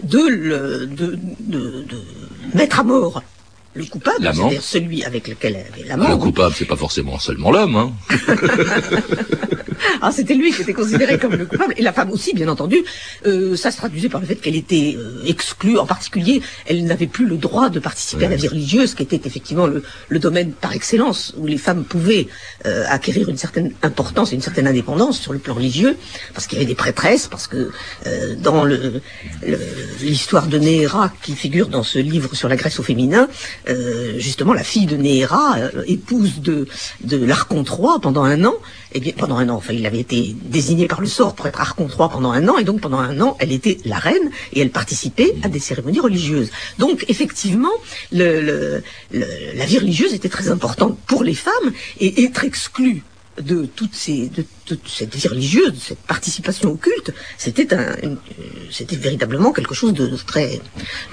de, 0.03 0.85
de, 0.85 1.19
de, 1.39 1.85
mettre 2.53 2.79
à 2.79 2.83
mort 2.83 3.21
le 3.75 3.85
coupable, 3.85 4.31
c'est-à-dire 4.33 4.61
celui 4.61 5.03
avec 5.03 5.27
lequel 5.27 5.57
elle 5.57 5.73
avait 5.73 5.87
l'amant. 5.87 6.09
Le 6.09 6.17
coupable, 6.17 6.55
c'est 6.57 6.65
pas 6.65 6.77
forcément 6.77 7.19
seulement 7.19 7.51
l'homme. 7.51 7.75
Hein. 7.75 7.91
ah, 10.01 10.11
c'était 10.11 10.33
lui 10.33 10.51
qui 10.51 10.61
était 10.61 10.73
considéré 10.73 11.17
comme 11.17 11.35
le 11.35 11.45
coupable, 11.45 11.73
et 11.77 11.81
la 11.81 11.93
femme 11.93 12.11
aussi, 12.11 12.33
bien 12.33 12.47
entendu. 12.47 12.77
Euh, 13.25 13.55
ça 13.55 13.71
se 13.71 13.77
traduisait 13.77 14.09
par 14.09 14.21
le 14.21 14.27
fait 14.27 14.35
qu'elle 14.35 14.55
était 14.55 14.95
euh, 14.97 15.23
exclue, 15.25 15.77
en 15.77 15.85
particulier, 15.85 16.41
elle 16.65 16.85
n'avait 16.85 17.07
plus 17.07 17.25
le 17.25 17.37
droit 17.37 17.69
de 17.69 17.79
participer 17.79 18.25
à 18.25 18.29
la 18.29 18.35
vie 18.35 18.47
religieuse, 18.47 18.95
qui 18.95 19.03
était 19.03 19.21
effectivement 19.25 19.67
le, 19.67 19.83
le, 20.09 20.19
domaine 20.19 20.53
par 20.53 20.73
excellence 20.73 21.33
où 21.37 21.45
les 21.45 21.57
femmes 21.57 21.83
pouvaient 21.83 22.27
euh, 22.65 22.85
acquérir 22.87 23.29
une 23.29 23.37
certaine 23.37 23.73
importance 23.83 24.31
et 24.31 24.35
une 24.35 24.41
certaine 24.41 24.67
indépendance 24.67 25.19
sur 25.19 25.33
le 25.33 25.39
plan 25.39 25.53
religieux, 25.53 25.97
parce 26.33 26.47
qu'il 26.47 26.57
y 26.57 26.61
avait 26.61 26.69
des 26.69 26.75
prêtresses, 26.75 27.27
parce 27.27 27.47
que 27.47 27.71
euh, 28.07 28.35
dans 28.35 28.65
l'histoire 30.01 30.47
de 30.47 30.57
Néhéra 30.57 31.11
qui 31.21 31.35
figure 31.35 31.67
dans 31.67 31.83
ce 31.83 31.99
livre 31.99 32.35
sur 32.35 32.47
la 32.47 32.55
Grèce 32.55 32.79
au 32.79 32.83
féminin, 32.83 33.27
euh, 33.67 34.19
justement 34.19 34.53
la 34.53 34.63
fille 34.63 34.85
de 34.85 34.95
Néhéra, 34.95 35.57
euh, 35.57 35.83
épouse 35.87 36.39
de, 36.41 36.67
de 37.03 37.17
l'Archon 37.25 37.63
III 37.63 37.99
pendant 38.01 38.23
un 38.23 38.43
an, 38.45 38.53
et 38.93 38.97
eh 38.97 38.99
bien 38.99 39.13
pendant 39.17 39.37
un 39.37 39.49
an, 39.49 39.55
enfin 39.55 39.73
il 39.73 39.85
avait 39.85 39.99
été 39.99 40.35
désigné 40.43 40.87
par 40.87 41.01
le 41.01 41.07
sort 41.07 41.35
pour 41.35 41.47
être 41.47 41.59
Archon 41.59 41.87
pendant 41.97 42.31
un 42.31 42.47
an, 42.47 42.57
et 42.57 42.63
donc 42.63 42.81
pendant 42.81 42.99
un 42.99 43.19
an 43.21 43.35
elle 43.39 43.51
était 43.51 43.77
la 43.85 43.97
reine 43.97 44.31
et 44.53 44.61
elle 44.61 44.71
participait 44.71 45.35
à 45.43 45.49
des 45.49 45.59
cérémonies 45.59 45.99
religieuses. 45.99 46.51
Donc 46.79 47.05
effectivement, 47.07 47.73
la 48.11 49.65
vie 49.65 49.79
religieuse 49.79 50.13
était 50.13 50.29
très 50.29 50.49
importante 50.49 50.97
pour 51.07 51.23
les 51.23 51.35
femmes 51.35 51.71
et 51.99 52.23
être 52.23 52.43
exclue 52.43 53.03
de 53.41 53.65
toutes 53.65 53.93
ces, 53.93 54.29
de 54.29 54.45
toute 54.65 54.87
cette 54.87 55.15
vie 55.15 55.27
religieuse, 55.27 55.71
de 55.73 55.79
cette 55.79 55.99
participation 55.99 56.71
au 56.71 56.75
culte, 56.75 57.13
c'était 57.37 57.73
un, 57.73 57.95
c'était 58.71 58.95
véritablement 58.95 59.51
quelque 59.51 59.75
chose 59.75 59.93
de, 59.93 60.07
très, 60.25 60.61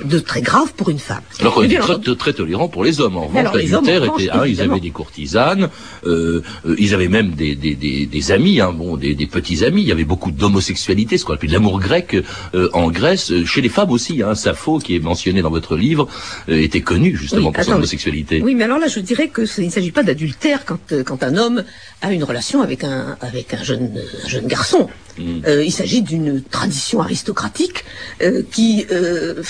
de 0.04 0.18
très 0.18 0.40
grave 0.40 0.72
pour 0.74 0.88
une 0.88 0.98
femme. 0.98 1.22
Alors 1.40 1.54
qu'on 1.54 1.62
était 1.62 1.78
très, 1.78 2.14
très, 2.16 2.32
tolérant 2.32 2.68
pour 2.68 2.84
les 2.84 3.00
hommes. 3.00 3.16
En 3.16 3.26
revanche, 3.26 3.54
l'adultère 3.54 4.04
était, 4.04 4.30
hein, 4.30 4.46
ils 4.46 4.60
avaient 4.60 4.80
des 4.80 4.90
courtisanes, 4.90 5.68
euh, 6.06 6.42
euh, 6.64 6.76
ils 6.78 6.94
avaient 6.94 7.08
même 7.08 7.32
des, 7.32 7.54
des, 7.56 7.74
des, 7.74 8.06
des 8.06 8.32
amis, 8.32 8.60
hein, 8.60 8.72
bon, 8.72 8.96
des, 8.96 9.14
des, 9.14 9.26
petits 9.26 9.64
amis. 9.64 9.82
Il 9.82 9.88
y 9.88 9.92
avait 9.92 10.04
beaucoup 10.04 10.30
d'homosexualité, 10.30 11.18
ce 11.18 11.24
qu'on 11.24 11.34
appelle 11.34 11.50
l'amour 11.50 11.80
grec 11.80 12.16
euh, 12.54 12.68
en 12.72 12.90
Grèce, 12.90 13.32
chez 13.44 13.60
les 13.60 13.68
femmes 13.68 13.90
aussi. 13.90 14.22
Hein, 14.22 14.34
Sappho, 14.34 14.78
qui 14.78 14.94
est 14.94 15.00
mentionné 15.00 15.42
dans 15.42 15.50
votre 15.50 15.76
livre, 15.76 16.08
euh, 16.48 16.62
était 16.62 16.80
connu 16.80 17.16
justement 17.16 17.50
pour 17.52 17.64
son 17.64 17.72
homosexualité. 17.72 18.40
Oui, 18.42 18.54
mais 18.54 18.64
alors 18.64 18.78
là, 18.78 18.86
je 18.86 19.00
dirais 19.00 19.28
que 19.28 19.42
il 19.58 19.66
ne 19.66 19.70
s'agit 19.70 19.90
pas 19.90 20.02
d'adultère 20.02 20.64
quand, 20.64 20.94
quand 21.04 21.22
un 21.22 21.36
homme 21.36 21.64
a 22.00 22.11
une 22.12 22.24
relation 22.24 22.62
avec 22.62 22.84
un, 22.84 23.16
avec 23.20 23.54
un 23.54 23.62
jeune, 23.62 24.00
jeune 24.26 24.46
garçon. 24.46 24.88
Mm. 25.18 25.40
Euh, 25.46 25.64
il 25.64 25.72
s'agit 25.72 26.02
d'une 26.02 26.42
tradition 26.42 27.00
aristocratique 27.00 27.84
euh, 28.22 28.42
qui, 28.50 28.86
euh, 28.90 29.42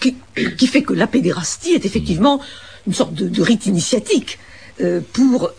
qui, 0.00 0.16
qui, 0.58 0.66
fait 0.66 0.82
que 0.82 0.92
la 0.92 1.06
pédérastie 1.06 1.72
est 1.72 1.84
effectivement 1.84 2.40
une 2.86 2.94
sorte 2.94 3.14
de, 3.14 3.28
de 3.28 3.42
rite 3.42 3.66
initiatique 3.66 4.38
pour 5.12 5.52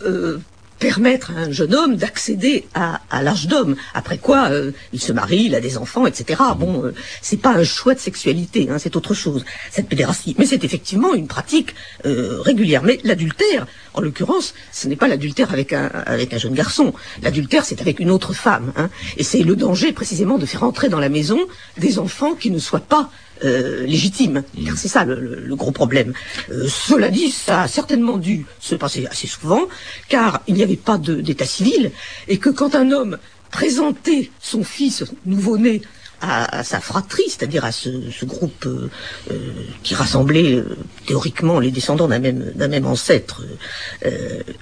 permettre 0.78 1.30
à 1.30 1.40
un 1.40 1.50
jeune 1.50 1.74
homme 1.74 1.96
d'accéder 1.96 2.66
à, 2.74 3.00
à 3.10 3.22
l'âge 3.22 3.46
d'homme. 3.46 3.76
Après 3.94 4.18
quoi, 4.18 4.50
euh, 4.50 4.72
il 4.92 5.00
se 5.00 5.12
marie, 5.12 5.44
il 5.44 5.54
a 5.54 5.60
des 5.60 5.78
enfants, 5.78 6.06
etc. 6.06 6.40
Bon, 6.58 6.84
euh, 6.84 6.94
c'est 7.22 7.40
pas 7.40 7.54
un 7.54 7.64
choix 7.64 7.94
de 7.94 8.00
sexualité, 8.00 8.68
hein, 8.70 8.78
c'est 8.78 8.96
autre 8.96 9.14
chose, 9.14 9.44
cette 9.70 9.88
pédérastie. 9.88 10.34
Mais 10.38 10.46
c'est 10.46 10.64
effectivement 10.64 11.14
une 11.14 11.28
pratique 11.28 11.74
euh, 12.04 12.40
régulière. 12.40 12.82
Mais 12.82 12.98
l'adultère, 13.04 13.66
en 13.94 14.00
l'occurrence, 14.00 14.54
ce 14.72 14.88
n'est 14.88 14.96
pas 14.96 15.08
l'adultère 15.08 15.52
avec 15.52 15.72
un, 15.72 15.86
avec 16.06 16.34
un 16.34 16.38
jeune 16.38 16.54
garçon. 16.54 16.92
L'adultère, 17.22 17.64
c'est 17.64 17.80
avec 17.80 18.00
une 18.00 18.10
autre 18.10 18.32
femme. 18.32 18.72
Hein. 18.76 18.90
Et 19.16 19.24
c'est 19.24 19.42
le 19.42 19.56
danger, 19.56 19.92
précisément, 19.92 20.38
de 20.38 20.46
faire 20.46 20.62
entrer 20.62 20.88
dans 20.88 21.00
la 21.00 21.08
maison 21.08 21.38
des 21.78 21.98
enfants 21.98 22.34
qui 22.34 22.50
ne 22.50 22.58
soient 22.58 22.80
pas 22.80 23.10
euh, 23.44 23.84
légitime. 23.86 24.42
Car 24.64 24.76
c'est 24.76 24.88
ça 24.88 25.04
le, 25.04 25.54
gros 25.56 25.72
problème. 25.72 26.12
Euh, 26.50 26.66
cela 26.68 27.08
dit, 27.08 27.30
ça 27.30 27.62
a 27.62 27.68
certainement 27.68 28.16
dû 28.16 28.46
se 28.60 28.74
passer 28.74 29.06
assez 29.06 29.26
souvent, 29.26 29.62
car 30.08 30.42
il 30.46 30.54
n'y 30.54 30.62
avait 30.62 30.76
pas 30.76 30.98
d'état 30.98 31.44
civil, 31.44 31.92
et 32.28 32.38
que 32.38 32.50
quand 32.50 32.74
un 32.74 32.90
homme 32.92 33.18
présentait 33.50 34.30
son 34.40 34.64
fils 34.64 35.04
nouveau-né 35.24 35.82
à, 36.20 36.64
sa 36.64 36.80
fratrie, 36.80 37.28
c'est-à-dire 37.28 37.64
à 37.64 37.72
ce, 37.72 37.90
groupe 38.24 38.66
euh, 38.66 38.90
euh, 39.30 39.52
qui 39.82 39.94
rassemblait 39.94 40.54
euh, 40.54 40.76
théoriquement 41.06 41.60
les 41.60 41.70
descendants 41.70 42.08
d'un 42.08 42.18
même, 42.18 42.86
ancêtre. 42.86 43.42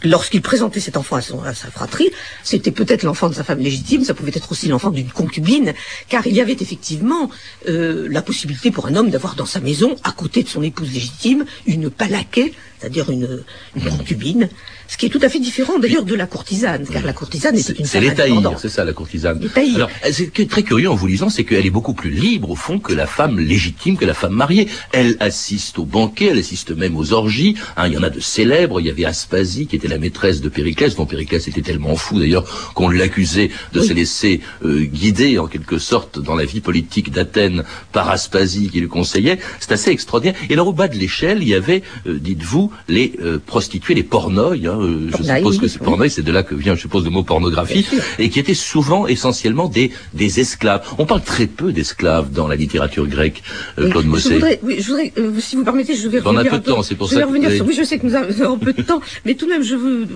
Lorsqu'il 0.02 0.42
présentait 0.42 0.80
cet 0.80 0.96
enfant 0.96 1.16
à, 1.16 1.48
à 1.48 1.54
sa 1.54 1.70
fratrie, 1.70 2.10
c'était 2.42 2.70
peut-être 2.70 3.02
l'enfant 3.02 3.28
de 3.28 3.34
sa 3.34 3.44
femme 3.44 3.58
légitime, 3.58 4.04
ça 4.04 4.14
pouvait 4.14 4.32
être 4.34 4.50
aussi 4.52 4.68
l'enfant 4.68 4.90
d'une 4.90 5.10
concubine, 5.10 5.74
car 6.08 6.26
il 6.26 6.34
y 6.34 6.40
avait 6.40 6.56
effectivement 6.60 7.30
la 7.66 8.22
possibilité 8.22 8.70
pour 8.70 8.86
un 8.86 8.96
homme 8.96 9.10
d'avoir 9.10 9.34
dans 9.34 9.46
sa 9.46 9.60
maison, 9.60 9.96
à 10.04 10.12
côté 10.12 10.42
de 10.42 10.48
son 10.48 10.62
épouse 10.62 10.92
légitime, 10.92 11.44
une 11.66 11.90
palaquée, 11.90 12.54
c'est-à-dire 12.84 13.10
une, 13.10 13.42
une 13.76 13.96
concubine, 13.96 14.50
ce 14.88 14.98
qui 14.98 15.06
est 15.06 15.08
tout 15.08 15.20
à 15.22 15.30
fait 15.30 15.38
différent 15.38 15.78
d'ailleurs 15.78 16.04
de 16.04 16.14
la 16.14 16.26
courtisane, 16.26 16.86
car 16.86 17.02
la 17.02 17.14
courtisane 17.14 17.56
était 17.56 17.72
une 17.72 17.86
C'est 17.86 18.00
l'étaïr, 18.00 18.58
c'est 18.58 18.68
ça 18.68 18.84
la 18.84 18.92
courtisane. 18.92 19.40
Alors, 19.74 19.88
ce 20.04 20.24
qui 20.24 20.42
est 20.42 20.50
très 20.50 20.62
curieux 20.62 20.90
en 20.90 20.94
vous 20.94 21.06
lisant, 21.06 21.30
c'est 21.30 21.44
qu'elle 21.44 21.64
est 21.64 21.70
beaucoup 21.70 21.94
plus 21.94 22.10
libre 22.10 22.50
au 22.50 22.56
fond 22.56 22.78
que 22.78 22.92
la 22.92 23.06
femme 23.06 23.40
légitime, 23.40 23.96
que 23.96 24.04
la 24.04 24.12
femme 24.12 24.34
mariée. 24.34 24.68
Elle 24.92 25.16
assiste 25.20 25.78
au 25.78 25.86
banquet, 25.86 26.26
elle 26.26 26.38
assiste 26.38 26.72
même 26.72 26.94
aux 26.94 27.14
orgies. 27.14 27.56
Hein, 27.78 27.86
il 27.86 27.94
y 27.94 27.96
en 27.96 28.02
a 28.02 28.10
de 28.10 28.20
célèbres. 28.20 28.80
Il 28.80 28.86
y 28.86 28.90
avait 28.90 29.06
Aspasie 29.06 29.66
qui 29.66 29.76
était 29.76 29.88
la 29.88 29.98
maîtresse 29.98 30.42
de 30.42 30.50
Périclès, 30.50 30.94
dont 30.94 31.06
Périclès 31.06 31.48
était 31.48 31.62
tellement 31.62 31.96
fou 31.96 32.18
d'ailleurs 32.18 32.72
qu'on 32.74 32.90
l'accusait 32.90 33.50
de 33.72 33.80
se 33.80 33.94
laisser 33.94 34.42
euh, 34.62 34.84
guider 34.84 35.38
en 35.38 35.46
quelque 35.46 35.78
sorte 35.78 36.18
dans 36.18 36.34
la 36.34 36.44
vie 36.44 36.60
politique 36.60 37.10
d'Athènes 37.10 37.64
par 37.92 38.10
Aspasie 38.10 38.68
qui 38.68 38.80
lui 38.80 38.88
conseillait. 38.88 39.38
C'est 39.60 39.72
assez 39.72 39.90
extraordinaire. 39.90 40.36
Et 40.50 40.52
alors 40.52 40.68
au 40.68 40.74
bas 40.74 40.88
de 40.88 40.96
l'échelle, 40.96 41.38
il 41.40 41.48
y 41.48 41.54
avait, 41.54 41.82
euh, 42.06 42.18
dites-vous, 42.18 42.70
les 42.88 43.12
euh, 43.22 43.38
prostituées, 43.44 43.94
les 43.94 44.02
pornoïs. 44.02 44.66
Hein, 44.66 44.78
euh, 44.80 45.10
je 45.18 45.22
suppose 45.22 45.58
que 45.58 45.68
c'est 45.68 45.78
pornoïs, 45.78 46.12
c'est 46.14 46.22
de 46.22 46.32
là 46.32 46.42
que 46.42 46.54
vient, 46.54 46.74
je 46.74 46.80
suppose, 46.80 47.04
le 47.04 47.10
mot 47.10 47.22
pornographie, 47.22 47.86
et 48.18 48.28
qui 48.30 48.38
étaient 48.40 48.54
souvent, 48.54 49.06
essentiellement, 49.06 49.68
des, 49.68 49.90
des 50.12 50.40
esclaves. 50.40 50.82
On 50.98 51.06
parle 51.06 51.22
très 51.22 51.46
peu 51.46 51.72
d'esclaves 51.72 52.30
dans 52.32 52.48
la 52.48 52.56
littérature 52.56 53.06
grecque, 53.06 53.42
euh, 53.78 53.90
Claude 53.90 54.04
je 54.04 54.08
Mossé. 54.08 54.34
voudrais, 54.34 54.60
oui, 54.62 54.76
je 54.80 54.86
voudrais, 54.88 55.12
euh, 55.18 55.38
si 55.40 55.56
vous 55.56 55.64
permettez, 55.64 55.94
je 55.96 56.08
vais 56.08 56.20
On 56.24 56.36
a 56.36 56.38
revenir 56.40 56.52
peu 56.52 56.58
de 56.58 56.64
temps, 56.64 56.82
c'est 56.82 56.94
pour 56.94 57.08
je 57.08 57.12
ça 57.14 57.18
vais 57.20 57.22
que- 57.22 57.28
revenir 57.28 57.50
sur- 57.52 57.66
oui, 57.66 57.74
je 57.78 57.84
sais 57.84 57.98
que 57.98 58.06
nous 58.06 58.14
avons 58.14 58.58
peu 58.58 58.72
de 58.72 58.82
temps, 58.82 59.00
mais 59.24 59.34
tout 59.34 59.46
de 59.46 59.50
même, 59.50 59.62
je 59.62 59.74
veux 59.76 60.06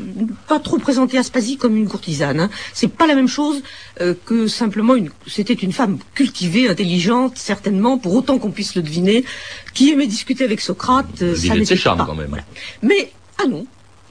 pas 0.48 0.58
trop 0.58 0.78
présenter 0.78 1.18
Aspasie 1.18 1.56
comme 1.56 1.76
une 1.76 1.88
courtisane. 1.88 2.40
Hein. 2.40 2.50
C'est 2.74 2.90
pas 2.92 3.06
la 3.06 3.14
même 3.14 3.28
chose 3.28 3.62
euh, 4.00 4.14
que 4.24 4.46
simplement 4.46 4.94
une. 4.94 5.10
C'était 5.26 5.54
une 5.54 5.72
femme 5.72 5.98
cultivée, 6.14 6.68
intelligente, 6.68 7.34
certainement, 7.36 7.98
pour 7.98 8.14
autant 8.14 8.38
qu'on 8.38 8.50
puisse 8.50 8.74
le 8.76 8.82
deviner, 8.82 9.24
qui 9.78 9.92
aimait 9.92 10.08
discuter 10.08 10.42
avec 10.44 10.60
Socrate. 10.60 11.06
euh, 11.22 11.32
Elle 11.34 11.38
ça 11.38 11.54
de 11.54 11.58
n'était 11.60 11.76
ses 11.76 11.76
charmes, 11.76 11.98
pas. 11.98 12.06
quand 12.06 12.14
même. 12.16 12.34
Mais 12.82 13.12
ah 13.42 13.46
non. 13.46 13.64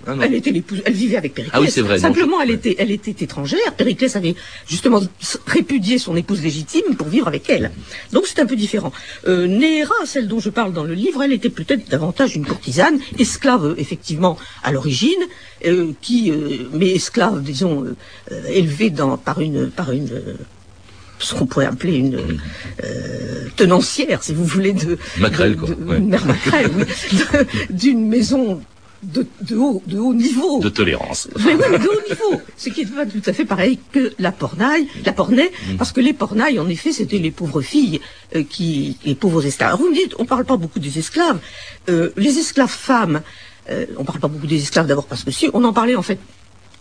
Ah 0.10 0.15
non. 0.15 0.21
Elle 0.21 0.36
était 0.36 0.51
l'épouse, 0.51 0.82
elle 0.86 0.93
vivait 0.93 1.17
avec 1.17 1.34
Périclès. 1.34 1.58
Ah 1.58 1.60
oui, 1.62 1.69
c'est 1.69 1.82
vrai, 1.82 1.95
non, 1.95 2.01
Simplement, 2.01 2.38
je- 2.38 2.43
elle 2.43 2.51
était, 2.51 2.75
elle 2.80 2.91
était 2.91 3.25
étrangère. 3.25 3.73
Périclès 3.75 4.15
avait 4.15 4.36
justement 4.69 5.01
répudié 5.47 5.97
son 5.97 6.15
épouse 6.15 6.41
légitime 6.41 6.95
pour 6.97 7.08
vivre 7.10 7.27
avec 7.27 7.49
elle. 7.49 7.71
Donc 8.13 8.23
c'est 8.27 8.39
un 8.39 8.45
peu 8.45 8.56
différent. 8.56 8.93
Euh, 9.27 9.47
Néra, 9.47 9.93
celle 10.06 10.30
dont 10.30 10.39
je 10.39 10.49
parle 10.49 10.71
dans 10.71 10.86
le 10.86 10.93
livre, 10.93 11.23
elle 11.23 11.34
était 11.34 11.49
peut-être 11.49 11.89
davantage 11.89 12.36
une 12.38 12.45
courtisane, 12.45 12.99
esclave 13.19 13.65
euh, 13.65 13.75
effectivement 13.77 14.38
à 14.63 14.71
l'origine, 14.71 15.10
euh, 15.65 15.91
qui, 16.01 16.32
euh, 16.32 16.69
mais 16.71 16.91
esclave, 16.91 17.41
disons, 17.43 17.84
élevée 18.49 18.91
dans, 18.91 19.17
par 19.17 19.41
une, 19.41 19.69
par 19.69 19.91
une. 19.91 20.10
Ce 21.19 21.34
qu'on 21.36 21.45
pourrait 21.45 21.65
appeler 21.65 21.95
une 21.97 22.39
euh, 22.84 23.47
tenancière, 23.56 24.23
si 24.23 24.34
vous 24.34 24.45
voulez, 24.45 24.73
de 24.73 24.97
Maquerelle, 25.19 25.56
de- 25.56 25.60
quoi, 25.60 25.69
de- 25.69 25.84
ouais. 25.84 25.97
une 25.97 26.10
mère 26.10 26.25
maquerelle, 26.25 26.71
oui, 26.77 26.84
de- 27.17 27.73
d'une 27.73 28.08
maison 28.08 28.62
de, 29.03 29.25
de 29.41 29.56
haut, 29.56 29.84
de 29.86 29.99
haut 29.99 30.13
niveau. 30.13 30.60
De 30.60 30.69
tolérance. 30.69 31.27
Mais 31.45 31.53
oui, 31.53 31.62
mais 31.71 31.77
de 31.80 31.88
haut 31.88 32.10
niveau. 32.10 32.41
Ce 32.58 32.69
qui 32.69 32.84
n'est 32.84 32.91
pas 32.91 33.06
tout 33.06 33.21
à 33.25 33.34
fait 33.34 33.45
pareil 33.45 33.77
que 33.91 34.13
la 34.19 34.32
pornaille, 34.32 34.88
la 35.06 35.13
pornaie, 35.13 35.51
Mm. 35.71 35.75
parce 35.77 35.91
que 35.91 36.01
les 36.01 36.13
pornailles, 36.13 36.60
en 36.60 36.67
effet, 36.67 36.91
c'était 36.91 37.19
les 37.19 37.32
pauvres 37.32 37.62
filles, 37.62 37.99
euh, 38.36 38.43
qui, 38.43 38.97
les 39.06 39.15
pauvres 39.15 39.45
esclaves. 39.45 39.69
Alors, 39.69 39.80
vous 39.82 39.89
me 39.89 39.95
dites, 39.95 40.13
on 40.17 40.25
parle 40.25 40.45
pas 40.45 40.58
beaucoup 40.58 40.80
des 40.80 40.97
esclaves. 40.97 41.39
Euh, 41.89 42.10
les 42.17 42.38
esclaves 42.39 42.69
femmes, 42.71 43.21
euh, 43.69 43.86
on 43.97 44.03
parle 44.03 44.19
pas 44.19 44.27
beaucoup 44.30 44.47
des 44.47 44.62
esclaves 44.62 44.88
d'abord 44.88 45.06
parce 45.06 45.23
que 45.23 45.32
si, 45.32 45.49
on 45.53 45.63
en 45.63 45.73
parlait 45.73 45.95
en 45.95 46.01
fait 46.01 46.17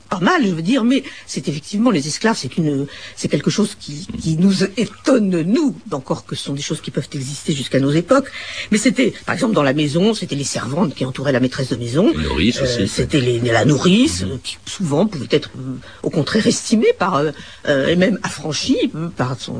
pas 0.08 0.20
mal, 0.20 0.46
je 0.46 0.52
veux 0.52 0.62
dire, 0.62 0.84
mais 0.84 1.02
c'est 1.26 1.48
effectivement 1.48 1.90
les 1.90 2.06
esclaves, 2.06 2.36
c'est 2.38 2.56
une, 2.56 2.86
c'est 3.16 3.28
quelque 3.28 3.50
chose 3.50 3.76
qui, 3.78 4.06
qui 4.20 4.36
nous 4.36 4.62
étonne 4.76 5.42
nous, 5.42 5.74
encore 5.92 6.24
que 6.26 6.36
ce 6.36 6.44
sont 6.44 6.52
des 6.54 6.62
choses 6.62 6.80
qui 6.80 6.90
peuvent 6.90 7.08
exister 7.12 7.52
jusqu'à 7.54 7.80
nos 7.80 7.90
époques. 7.90 8.30
Mais 8.70 8.78
c'était, 8.78 9.12
par 9.26 9.34
exemple, 9.34 9.54
dans 9.54 9.62
la 9.62 9.72
maison, 9.72 10.14
c'était 10.14 10.36
les 10.36 10.44
servantes 10.44 10.94
qui 10.94 11.04
entouraient 11.04 11.32
la 11.32 11.40
maîtresse 11.40 11.70
de 11.70 11.76
maison. 11.76 12.12
Les 12.16 12.22
nourrices 12.24 12.60
aussi. 12.62 12.82
Mhm. 12.82 12.86
C'était 12.86 13.20
les, 13.20 13.40
la 13.40 13.64
nourrice, 13.64 14.22
euh, 14.22 14.36
qui 14.42 14.56
souvent 14.66 15.06
pouvait 15.06 15.26
être, 15.30 15.50
euh, 15.58 15.74
au 16.02 16.10
contraire, 16.10 16.46
estimée 16.46 16.92
par, 16.98 17.16
euh, 17.16 17.30
euh, 17.68 17.88
et 17.88 17.96
même 17.96 18.18
affranchie 18.22 18.90
euh, 18.94 19.08
par 19.08 19.38
son 19.40 19.56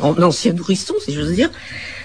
en- 0.00 0.20
ancien 0.22 0.52
nourrisson, 0.54 0.94
si 1.04 1.12
j'ose 1.14 1.32
dire. 1.32 1.50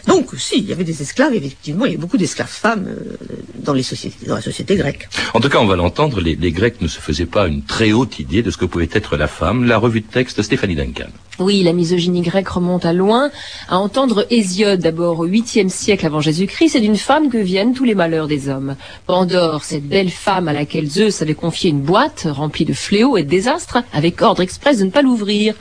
Donc, 0.08 0.30
si, 0.38 0.58
il 0.60 0.66
y 0.66 0.72
avait 0.72 0.84
des 0.84 1.02
esclaves, 1.02 1.34
effectivement, 1.34 1.86
il 1.86 1.90
y 1.90 1.92
avait 1.94 2.02
beaucoup 2.02 2.18
d'esclaves 2.18 2.48
femmes 2.50 2.88
euh, 2.88 3.16
dans 3.56 3.74
les 3.74 3.84
sociétés, 3.84 4.26
dans 4.26 4.36
la 4.36 4.42
société 4.42 4.76
grecque. 4.76 5.08
En 5.34 5.40
tout 5.40 5.50
cas, 5.50 5.60
on 5.60 5.66
va 5.68 5.76
l'entendre, 5.76 6.20
les, 6.22 6.36
les 6.36 6.52
Grecs 6.52 6.82
ne 6.82 6.88
se 6.88 7.00
faisaient 7.00 7.26
pas 7.26 7.48
une 7.48 7.64
très 7.64 7.79
haute 7.88 8.20
idée 8.20 8.44
de 8.44 8.52
ce 8.52 8.58
que 8.58 8.66
pouvait 8.66 8.90
être 8.92 9.18
la 9.18 9.28
femme. 9.28 9.66
La 9.66 9.78
revue 9.78 10.02
de 10.02 10.08
texte, 10.08 10.42
Stéphanie 10.42 10.76
Duncan. 10.76 11.08
Oui, 11.40 11.64
la 11.64 11.72
misogynie 11.72 12.22
grecque 12.22 12.50
remonte 12.50 12.86
à 12.86 12.92
loin. 12.92 13.32
À 13.70 13.80
entendre 13.80 14.26
Hésiode, 14.30 14.82
d'abord 14.82 15.20
au 15.20 15.28
8e 15.28 15.70
siècle 15.70 16.06
avant 16.06 16.20
Jésus-Christ, 16.20 16.72
c'est 16.72 16.82
d'une 16.82 16.98
femme 16.98 17.30
que 17.30 17.38
viennent 17.38 17.74
tous 17.74 17.86
les 17.86 17.96
malheurs 17.96 18.28
des 18.28 18.50
hommes. 18.50 18.76
Pandore, 19.06 19.64
cette 19.64 19.88
belle 19.88 20.10
femme 20.10 20.50
à 20.50 20.54
laquelle 20.54 20.88
Zeus 20.88 21.22
avait 21.22 21.36
confié 21.36 21.70
une 21.70 21.82
boîte 21.82 22.28
remplie 22.30 22.66
de 22.66 22.74
fléaux 22.74 23.16
et 23.16 23.24
de 23.24 23.30
désastres, 23.30 23.80
avec 23.94 24.22
ordre 24.22 24.42
express 24.42 24.80
de 24.80 24.86
ne 24.86 24.92
pas 24.92 25.02
l'ouvrir. 25.02 25.56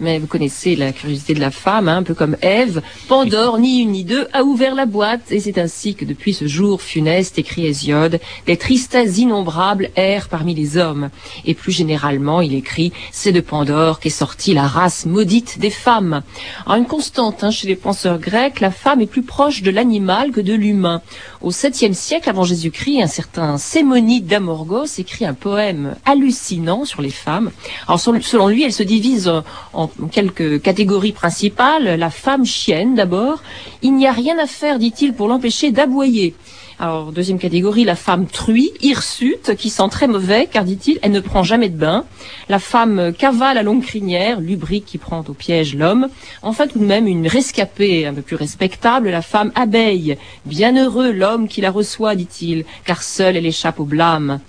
Mais 0.00 0.18
vous 0.18 0.26
connaissez 0.26 0.76
la 0.76 0.92
curiosité 0.92 1.34
de 1.34 1.40
la 1.40 1.50
femme, 1.50 1.88
hein, 1.88 1.98
un 1.98 2.02
peu 2.02 2.14
comme 2.14 2.36
Ève. 2.42 2.82
Pandore, 3.08 3.58
ni 3.58 3.80
une 3.80 3.92
ni 3.92 4.04
deux, 4.04 4.26
a 4.32 4.42
ouvert 4.42 4.74
la 4.74 4.86
boîte, 4.86 5.30
et 5.30 5.40
c'est 5.40 5.58
ainsi 5.58 5.94
que 5.94 6.04
depuis 6.04 6.34
ce 6.34 6.46
jour 6.46 6.82
funeste, 6.82 7.38
écrit 7.38 7.66
Hésiode, 7.66 8.20
des 8.46 8.56
tristesses 8.56 9.18
innombrables 9.18 9.90
errent 9.96 10.28
parmi 10.28 10.54
les 10.54 10.76
hommes. 10.76 11.10
Et 11.44 11.54
plus 11.54 11.72
généralement, 11.72 12.40
il 12.40 12.54
écrit, 12.54 12.92
c'est 13.12 13.32
de 13.32 13.40
Pandore 13.40 14.00
qu'est 14.00 14.10
sortie 14.10 14.54
la 14.54 14.66
race 14.66 15.06
maudite 15.06 15.58
des 15.58 15.70
femmes. 15.70 16.22
Alors 16.66 16.78
une 16.78 16.86
constante 16.86 17.44
chez 17.50 17.68
les 17.68 17.76
penseurs 17.76 18.18
grecs, 18.18 18.60
la 18.60 18.70
femme 18.70 19.00
est 19.00 19.06
plus 19.06 19.22
proche 19.22 19.62
de 19.62 19.70
l'animal 19.70 20.30
que 20.30 20.40
de 20.40 20.54
l'humain. 20.54 21.02
Au 21.42 21.50
7e 21.50 21.92
siècle 21.92 22.30
avant 22.30 22.44
Jésus-Christ, 22.44 23.02
un 23.02 23.06
certain 23.06 23.58
Sémonide 23.58 24.26
d'Amorgos 24.26 24.98
écrit 24.98 25.24
un 25.24 25.34
poème 25.34 25.96
hallucinant 26.04 26.84
sur 26.84 27.02
les 27.02 27.10
femmes. 27.10 27.50
Selon 27.96 28.48
lui, 28.48 28.62
elles 28.62 28.72
se 28.72 28.82
divisent 28.82 29.42
en 29.72 29.83
quelques 30.10 30.60
catégories 30.60 31.12
principales. 31.12 31.98
La 31.98 32.10
femme 32.10 32.44
chienne 32.44 32.94
d'abord. 32.94 33.42
Il 33.82 33.94
n'y 33.94 34.06
a 34.06 34.12
rien 34.12 34.38
à 34.38 34.46
faire, 34.46 34.78
dit-il, 34.78 35.14
pour 35.14 35.28
l'empêcher 35.28 35.70
d'aboyer. 35.70 36.34
Alors, 36.80 37.12
deuxième 37.12 37.38
catégorie, 37.38 37.84
la 37.84 37.94
femme 37.94 38.26
truie, 38.26 38.72
hirsute, 38.80 39.54
qui 39.56 39.70
sent 39.70 39.88
très 39.90 40.08
mauvais, 40.08 40.48
car 40.50 40.64
dit-il, 40.64 40.98
elle 41.02 41.12
ne 41.12 41.20
prend 41.20 41.44
jamais 41.44 41.68
de 41.68 41.76
bain. 41.76 42.04
La 42.48 42.58
femme 42.58 43.12
cavale 43.16 43.58
à 43.58 43.62
longue 43.62 43.84
crinière, 43.84 44.40
lubrique 44.40 44.84
qui 44.84 44.98
prend 44.98 45.22
au 45.28 45.34
piège 45.34 45.76
l'homme. 45.76 46.08
Enfin, 46.42 46.66
tout 46.66 46.80
de 46.80 46.84
même, 46.84 47.06
une 47.06 47.28
rescapée 47.28 48.06
un 48.06 48.14
peu 48.14 48.22
plus 48.22 48.36
respectable, 48.36 49.10
la 49.10 49.22
femme 49.22 49.52
abeille. 49.54 50.16
Bienheureux 50.46 51.12
l'homme 51.12 51.46
qui 51.46 51.60
la 51.60 51.70
reçoit, 51.70 52.16
dit-il, 52.16 52.64
car 52.84 53.04
seule 53.04 53.36
elle 53.36 53.46
échappe 53.46 53.78
au 53.78 53.84
blâme. 53.84 54.40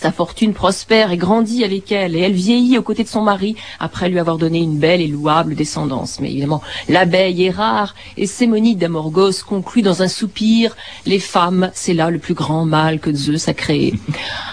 Sa 0.00 0.12
fortune 0.12 0.54
prospère 0.54 1.12
et 1.12 1.18
grandit 1.18 1.62
avec 1.62 1.92
elle, 1.92 2.16
et 2.16 2.20
elle 2.20 2.32
vieillit 2.32 2.78
aux 2.78 2.82
côtés 2.82 3.04
de 3.04 3.08
son 3.08 3.20
mari 3.20 3.54
après 3.78 4.08
lui 4.08 4.18
avoir 4.18 4.38
donné 4.38 4.58
une 4.58 4.78
belle 4.78 5.02
et 5.02 5.06
louable 5.06 5.54
descendance. 5.54 6.20
Mais 6.20 6.30
évidemment, 6.30 6.62
l'abeille 6.88 7.44
est 7.44 7.50
rare, 7.50 7.94
et 8.16 8.26
Sémonide 8.26 8.78
d'Amorgos 8.78 9.44
conclut 9.46 9.82
dans 9.82 10.02
un 10.02 10.08
soupir, 10.08 10.74
les 11.04 11.18
femmes, 11.18 11.70
c'est 11.74 11.92
là 11.92 12.08
le 12.08 12.18
plus 12.18 12.32
grand 12.32 12.64
mal 12.64 12.98
que 12.98 13.12
Zeus 13.12 13.46
a 13.48 13.52
créé. 13.52 13.92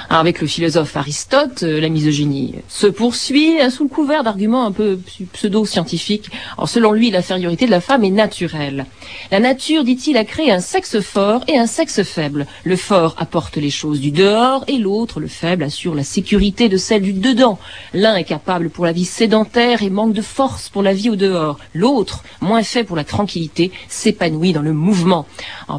Alors, 0.10 0.20
avec 0.20 0.42
le 0.42 0.48
philosophe 0.48 0.98
Aristote, 0.98 1.64
euh, 1.64 1.80
la 1.80 1.88
misogynie 1.88 2.56
se 2.68 2.88
poursuit 2.88 3.62
hein, 3.62 3.70
sous 3.70 3.84
le 3.84 3.90
couvert 3.90 4.26
d'arguments 4.26 4.66
un 4.66 4.74
peu 4.74 5.00
pseudo-scientifiques. 5.32 6.30
Alors, 6.58 6.68
selon 6.68 6.92
lui, 6.92 7.10
l'infériorité 7.10 7.68
de 7.68 7.72
la 7.72 7.80
femme 7.80 8.04
est 8.04 8.10
naturelle. 8.10 8.86
La 9.32 9.40
nature, 9.40 9.86
dit-il, 9.86 10.18
a 10.18 10.26
créé 10.26 10.52
un 10.52 10.60
sexe 10.60 11.00
fort 11.00 11.46
et 11.48 11.58
un 11.58 11.68
sexe 11.68 12.04
faible. 12.04 12.48
Le 12.66 12.76
fort 12.76 13.16
apporte 13.18 13.56
les 13.56 13.70
choses 13.70 14.02
du 14.02 14.12
dehors 14.12 14.66
et 14.68 14.78
l'autre, 14.78 15.22
le 15.22 15.28
faible, 15.38 15.63
assure 15.63 15.93
la 15.93 16.04
sécurité 16.04 16.67
de 16.67 16.78
celle 16.78 17.04
du 17.04 17.13
dedans. 17.13 17.60
L'un 17.93 18.15
est 18.15 18.23
capable 18.23 18.71
pour 18.71 18.86
la 18.86 18.91
vie 18.91 19.06
sédentaire 19.06 19.84
et 19.84 19.91
manque 19.91 20.13
de 20.13 20.21
force 20.23 20.69
pour 20.69 20.82
la 20.82 20.93
vie 20.93 21.12
au 21.12 21.15
dehors. 21.15 21.60
L'autre, 21.76 22.23
moins 22.41 22.63
fait 22.63 22.84
pour 22.84 22.95
la 22.95 23.04
tranquillité, 23.04 23.71
s'épanouit 23.88 24.54
dans 24.54 24.63
le 24.63 24.73
mouvement. 24.73 25.28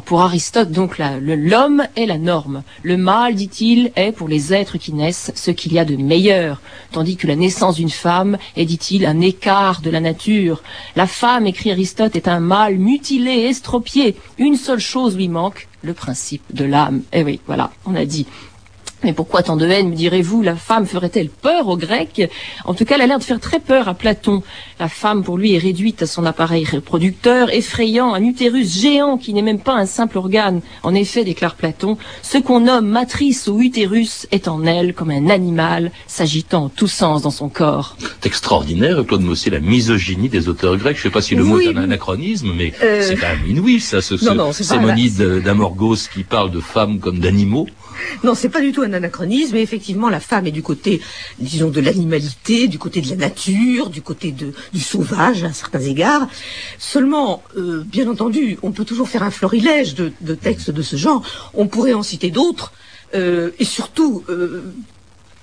Pour 0.05 0.21
Aristote, 0.21 0.71
donc, 0.71 0.97
l'homme 0.97 1.83
est 1.97 2.05
la 2.05 2.17
norme. 2.17 2.63
Le 2.83 2.95
mâle, 2.95 3.35
dit-il, 3.35 3.91
est 3.97 4.13
pour 4.13 4.29
les 4.29 4.53
êtres 4.53 4.77
qui 4.77 4.93
naissent 4.93 5.31
ce 5.35 5.51
qu'il 5.51 5.73
y 5.73 5.79
a 5.79 5.85
de 5.85 5.97
meilleur, 5.97 6.61
tandis 6.91 7.17
que 7.17 7.27
la 7.27 7.35
naissance 7.35 7.75
d'une 7.75 7.89
femme 7.89 8.37
est, 8.55 8.65
dit-il, 8.65 9.05
un 9.05 9.19
écart 9.19 9.81
de 9.81 9.89
la 9.89 9.99
nature. 9.99 10.63
La 10.95 11.07
femme, 11.07 11.47
écrit 11.47 11.71
Aristote, 11.71 12.15
est 12.15 12.29
un 12.29 12.39
mâle 12.39 12.77
mutilé, 12.77 13.41
estropié. 13.49 14.15
Une 14.37 14.55
seule 14.55 14.79
chose 14.79 15.17
lui 15.17 15.27
manque, 15.27 15.67
le 15.81 15.93
principe 15.93 16.43
de 16.53 16.65
l'âme. 16.65 17.01
Eh 17.11 17.23
oui, 17.23 17.39
voilà, 17.45 17.71
on 17.85 17.95
a 17.95 18.05
dit. 18.05 18.25
Mais 19.03 19.13
pourquoi 19.13 19.43
tant 19.43 19.55
de 19.55 19.65
haine, 19.65 19.89
me 19.91 19.95
direz-vous? 19.95 20.41
La 20.41 20.55
femme 20.55 20.85
ferait-elle 20.85 21.29
peur 21.29 21.69
aux 21.69 21.77
Grecs? 21.77 22.29
En 22.65 22.73
tout 22.73 22.83
cas, 22.83 22.95
elle 22.95 23.01
a 23.03 23.07
l'air 23.07 23.19
de 23.19 23.23
faire 23.23 23.39
très 23.39 23.59
peur 23.59 23.87
à 23.87 23.93
Platon. 23.93 24.43
La 24.79 24.89
femme, 24.89 25.23
pour 25.23 25.37
lui, 25.37 25.53
est 25.55 25.57
réduite 25.57 26.01
à 26.01 26.07
son 26.07 26.25
appareil 26.25 26.65
reproducteur, 26.65 27.49
effrayant, 27.53 28.13
un 28.13 28.23
utérus 28.23 28.81
géant 28.81 29.17
qui 29.17 29.33
n'est 29.33 29.41
même 29.41 29.59
pas 29.61 29.73
un 29.73 29.85
simple 29.85 30.17
organe. 30.17 30.59
En 30.83 30.93
effet, 30.93 31.23
déclare 31.23 31.55
Platon, 31.55 31.97
ce 32.21 32.37
qu'on 32.37 32.59
nomme 32.59 32.87
matrice 32.87 33.47
ou 33.47 33.61
utérus 33.61 34.27
est 34.31 34.49
en 34.49 34.65
elle 34.65 34.93
comme 34.93 35.11
un 35.11 35.29
animal 35.29 35.91
s'agitant 36.07 36.65
en 36.65 36.69
tous 36.69 36.87
sens 36.87 37.21
dans 37.21 37.31
son 37.31 37.47
corps. 37.47 37.95
C'est 37.99 38.25
extraordinaire, 38.27 39.03
Claude 39.07 39.21
Mossé, 39.21 39.49
la 39.49 39.61
misogynie 39.61 40.29
des 40.29 40.49
auteurs 40.49 40.75
grecs. 40.75 40.97
Je 40.97 41.01
ne 41.01 41.03
sais 41.03 41.09
pas 41.09 41.21
si 41.21 41.35
le 41.35 41.43
mot 41.45 41.59
est 41.59 41.69
un 41.69 41.77
anachronisme, 41.77 42.51
mais 42.55 42.73
Euh, 42.83 43.01
c'est 43.01 43.15
quand 43.15 43.27
même 43.27 43.45
inouï, 43.47 43.79
ça, 43.79 44.01
ce, 44.01 44.17
ce 44.17 44.25
Non, 44.25 44.35
non, 44.35 44.51
c'est 44.53 44.67
pas 44.67 44.75
Sémonide 44.75 45.41
d'Amorgos 45.43 45.95
qui 46.13 46.23
parle 46.23 46.51
de 46.51 46.59
femmes 46.59 46.99
comme 46.99 47.19
d'animaux. 47.19 47.67
Non, 48.23 48.35
c'est 48.35 48.49
pas 48.49 48.61
du 48.61 48.71
tout 48.71 48.81
un 48.81 48.93
anachronisme, 48.93 49.53
mais 49.53 49.61
effectivement, 49.61 50.09
la 50.09 50.19
femme 50.19 50.47
est 50.47 50.51
du 50.51 50.63
côté, 50.63 51.01
disons, 51.39 51.69
de 51.69 51.81
l'animalité, 51.81 52.67
du 52.67 52.79
côté 52.79 53.01
de 53.01 53.09
la 53.09 53.15
nature, 53.15 53.89
du 53.89 54.01
côté 54.01 54.31
du 54.31 54.79
sauvage, 54.79 55.43
à 55.43 55.53
certains 55.53 55.79
égards. 55.79 56.27
Seulement, 56.77 57.43
euh, 57.57 57.83
bien 57.85 58.09
entendu, 58.09 58.57
on 58.63 58.71
peut 58.71 58.85
toujours 58.85 59.09
faire 59.09 59.23
un 59.23 59.31
florilège 59.31 59.95
de, 59.95 60.11
de 60.21 60.35
textes 60.35 60.71
de 60.71 60.81
ce 60.81 60.95
genre. 60.95 61.23
On 61.53 61.67
pourrait 61.67 61.93
en 61.93 62.03
citer 62.03 62.31
d'autres, 62.31 62.71
euh, 63.15 63.51
et 63.59 63.65
surtout, 63.65 64.23
euh, 64.29 64.63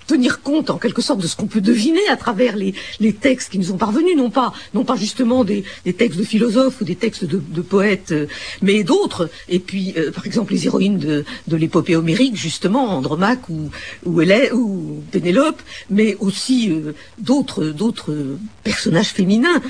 tenir 0.06 0.42
compte 0.42 0.70
en 0.70 0.78
quelque 0.78 1.02
sorte 1.02 1.20
de 1.20 1.26
ce 1.26 1.36
qu'on 1.36 1.46
peut 1.46 1.60
deviner 1.60 2.06
à 2.10 2.16
travers 2.16 2.56
les, 2.56 2.74
les 3.00 3.12
textes 3.12 3.50
qui 3.50 3.58
nous 3.58 3.66
sont 3.66 3.76
parvenus, 3.76 4.16
non 4.16 4.30
pas, 4.30 4.52
non 4.74 4.84
pas 4.84 4.96
justement 4.96 5.44
des, 5.44 5.64
des 5.84 5.92
textes 5.92 6.18
de 6.18 6.24
philosophes 6.24 6.80
ou 6.80 6.84
des 6.84 6.96
textes 6.96 7.24
de, 7.24 7.42
de 7.46 7.60
poètes, 7.60 8.12
euh, 8.12 8.26
mais 8.62 8.84
d'autres. 8.84 9.28
Et 9.48 9.58
puis, 9.58 9.94
euh, 9.96 10.10
par 10.12 10.26
exemple, 10.26 10.52
les 10.52 10.66
héroïnes 10.66 10.98
de, 10.98 11.24
de 11.48 11.56
l'épopée 11.56 11.96
homérique, 11.96 12.36
justement, 12.36 12.96
Andromaque 12.96 13.48
ou, 13.48 13.70
ou, 14.04 14.20
Hélène, 14.20 14.52
ou 14.52 15.02
Pénélope, 15.10 15.60
mais 15.90 16.16
aussi 16.20 16.70
euh, 16.70 16.92
d'autres, 17.18 17.64
d'autres 17.66 18.14
personnages 18.62 19.08
féminins, 19.08 19.60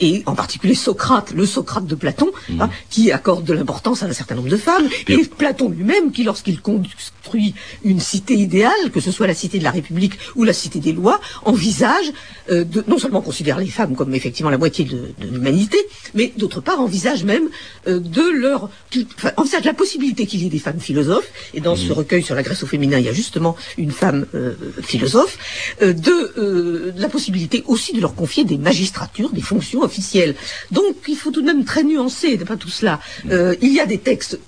et 0.00 0.22
en 0.26 0.34
particulier 0.34 0.74
Socrate, 0.74 1.32
le 1.34 1.46
Socrate 1.46 1.86
de 1.86 1.94
Platon, 1.94 2.30
hein, 2.58 2.70
qui 2.90 3.10
accorde 3.10 3.44
de 3.44 3.52
l'importance 3.52 4.02
à 4.02 4.06
un 4.06 4.12
certain 4.12 4.34
nombre 4.34 4.48
de 4.48 4.56
femmes, 4.56 4.88
et 5.08 5.18
Platon 5.24 5.68
lui-même, 5.68 6.12
qui 6.12 6.24
lorsqu'il 6.24 6.60
construit 6.60 7.54
une 7.84 8.00
cité 8.00 8.34
idéale, 8.34 8.90
que 8.92 9.00
ce 9.00 9.10
soit 9.10 9.26
la 9.26 9.34
cité 9.34 9.58
de 9.58 9.64
la 9.64 9.70
République 9.82 10.16
ou 10.36 10.44
la 10.44 10.54
cité 10.62 10.78
des 10.80 10.94
lois, 11.00 11.18
envisage 11.44 12.08
euh, 12.50 12.64
de, 12.64 12.80
non 12.88 12.98
seulement 13.02 13.22
considère 13.30 13.58
les 13.58 13.72
femmes 13.78 13.94
comme 13.98 14.14
effectivement 14.14 14.50
la 14.50 14.58
moitié 14.64 14.84
de, 14.92 15.00
de 15.20 15.26
l'humanité, 15.32 15.78
mais 16.14 16.32
d'autre 16.40 16.60
part 16.68 16.80
envisage 16.80 17.22
même 17.24 17.46
euh, 17.88 17.98
de 17.98 18.26
leur, 18.44 18.70
enfin, 19.18 19.32
envisage 19.36 19.64
la 19.64 19.74
possibilité 19.82 20.26
qu'il 20.26 20.40
y 20.42 20.46
ait 20.46 20.54
des 20.58 20.64
femmes 20.68 20.80
philosophes. 20.88 21.30
Et 21.56 21.60
dans 21.60 21.76
ce 21.76 21.92
recueil 21.92 22.22
sur 22.22 22.34
la 22.34 22.42
Grèce 22.42 22.62
au 22.62 22.68
féminin, 22.74 22.98
il 22.98 23.06
y 23.06 23.12
a 23.14 23.18
justement 23.24 23.56
une 23.76 23.92
femme 24.02 24.26
euh, 24.34 24.54
philosophe, 24.82 25.36
de, 25.80 26.92
de 26.96 27.00
la 27.06 27.08
possibilité 27.08 27.64
aussi 27.66 27.92
de 27.92 28.00
leur 28.00 28.14
confier 28.14 28.44
des 28.44 28.58
magistratures, 28.58 29.30
des 29.30 29.46
fonctions 29.52 29.82
officielles. 29.82 30.34
Donc 30.70 30.96
il 31.08 31.16
faut 31.16 31.30
tout 31.30 31.42
de 31.42 31.50
même 31.52 31.64
très 31.64 31.82
nuancer, 31.82 32.38
pas 32.38 32.56
tout 32.56 32.68
cela. 32.68 33.00
Euh, 33.30 33.54
il 33.60 33.72
y 33.72 33.80
a 33.80 33.86
des 33.86 33.98
textes 33.98 34.38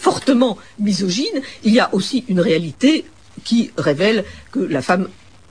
fortement 0.00 0.58
misogynes, 0.78 1.40
il 1.64 1.72
y 1.72 1.80
a 1.80 1.94
aussi 1.94 2.24
une 2.28 2.40
réalité 2.40 3.04
qui 3.44 3.70
révèle 3.76 4.24
que 4.50 4.60
la 4.60 4.82
femme 4.82 5.08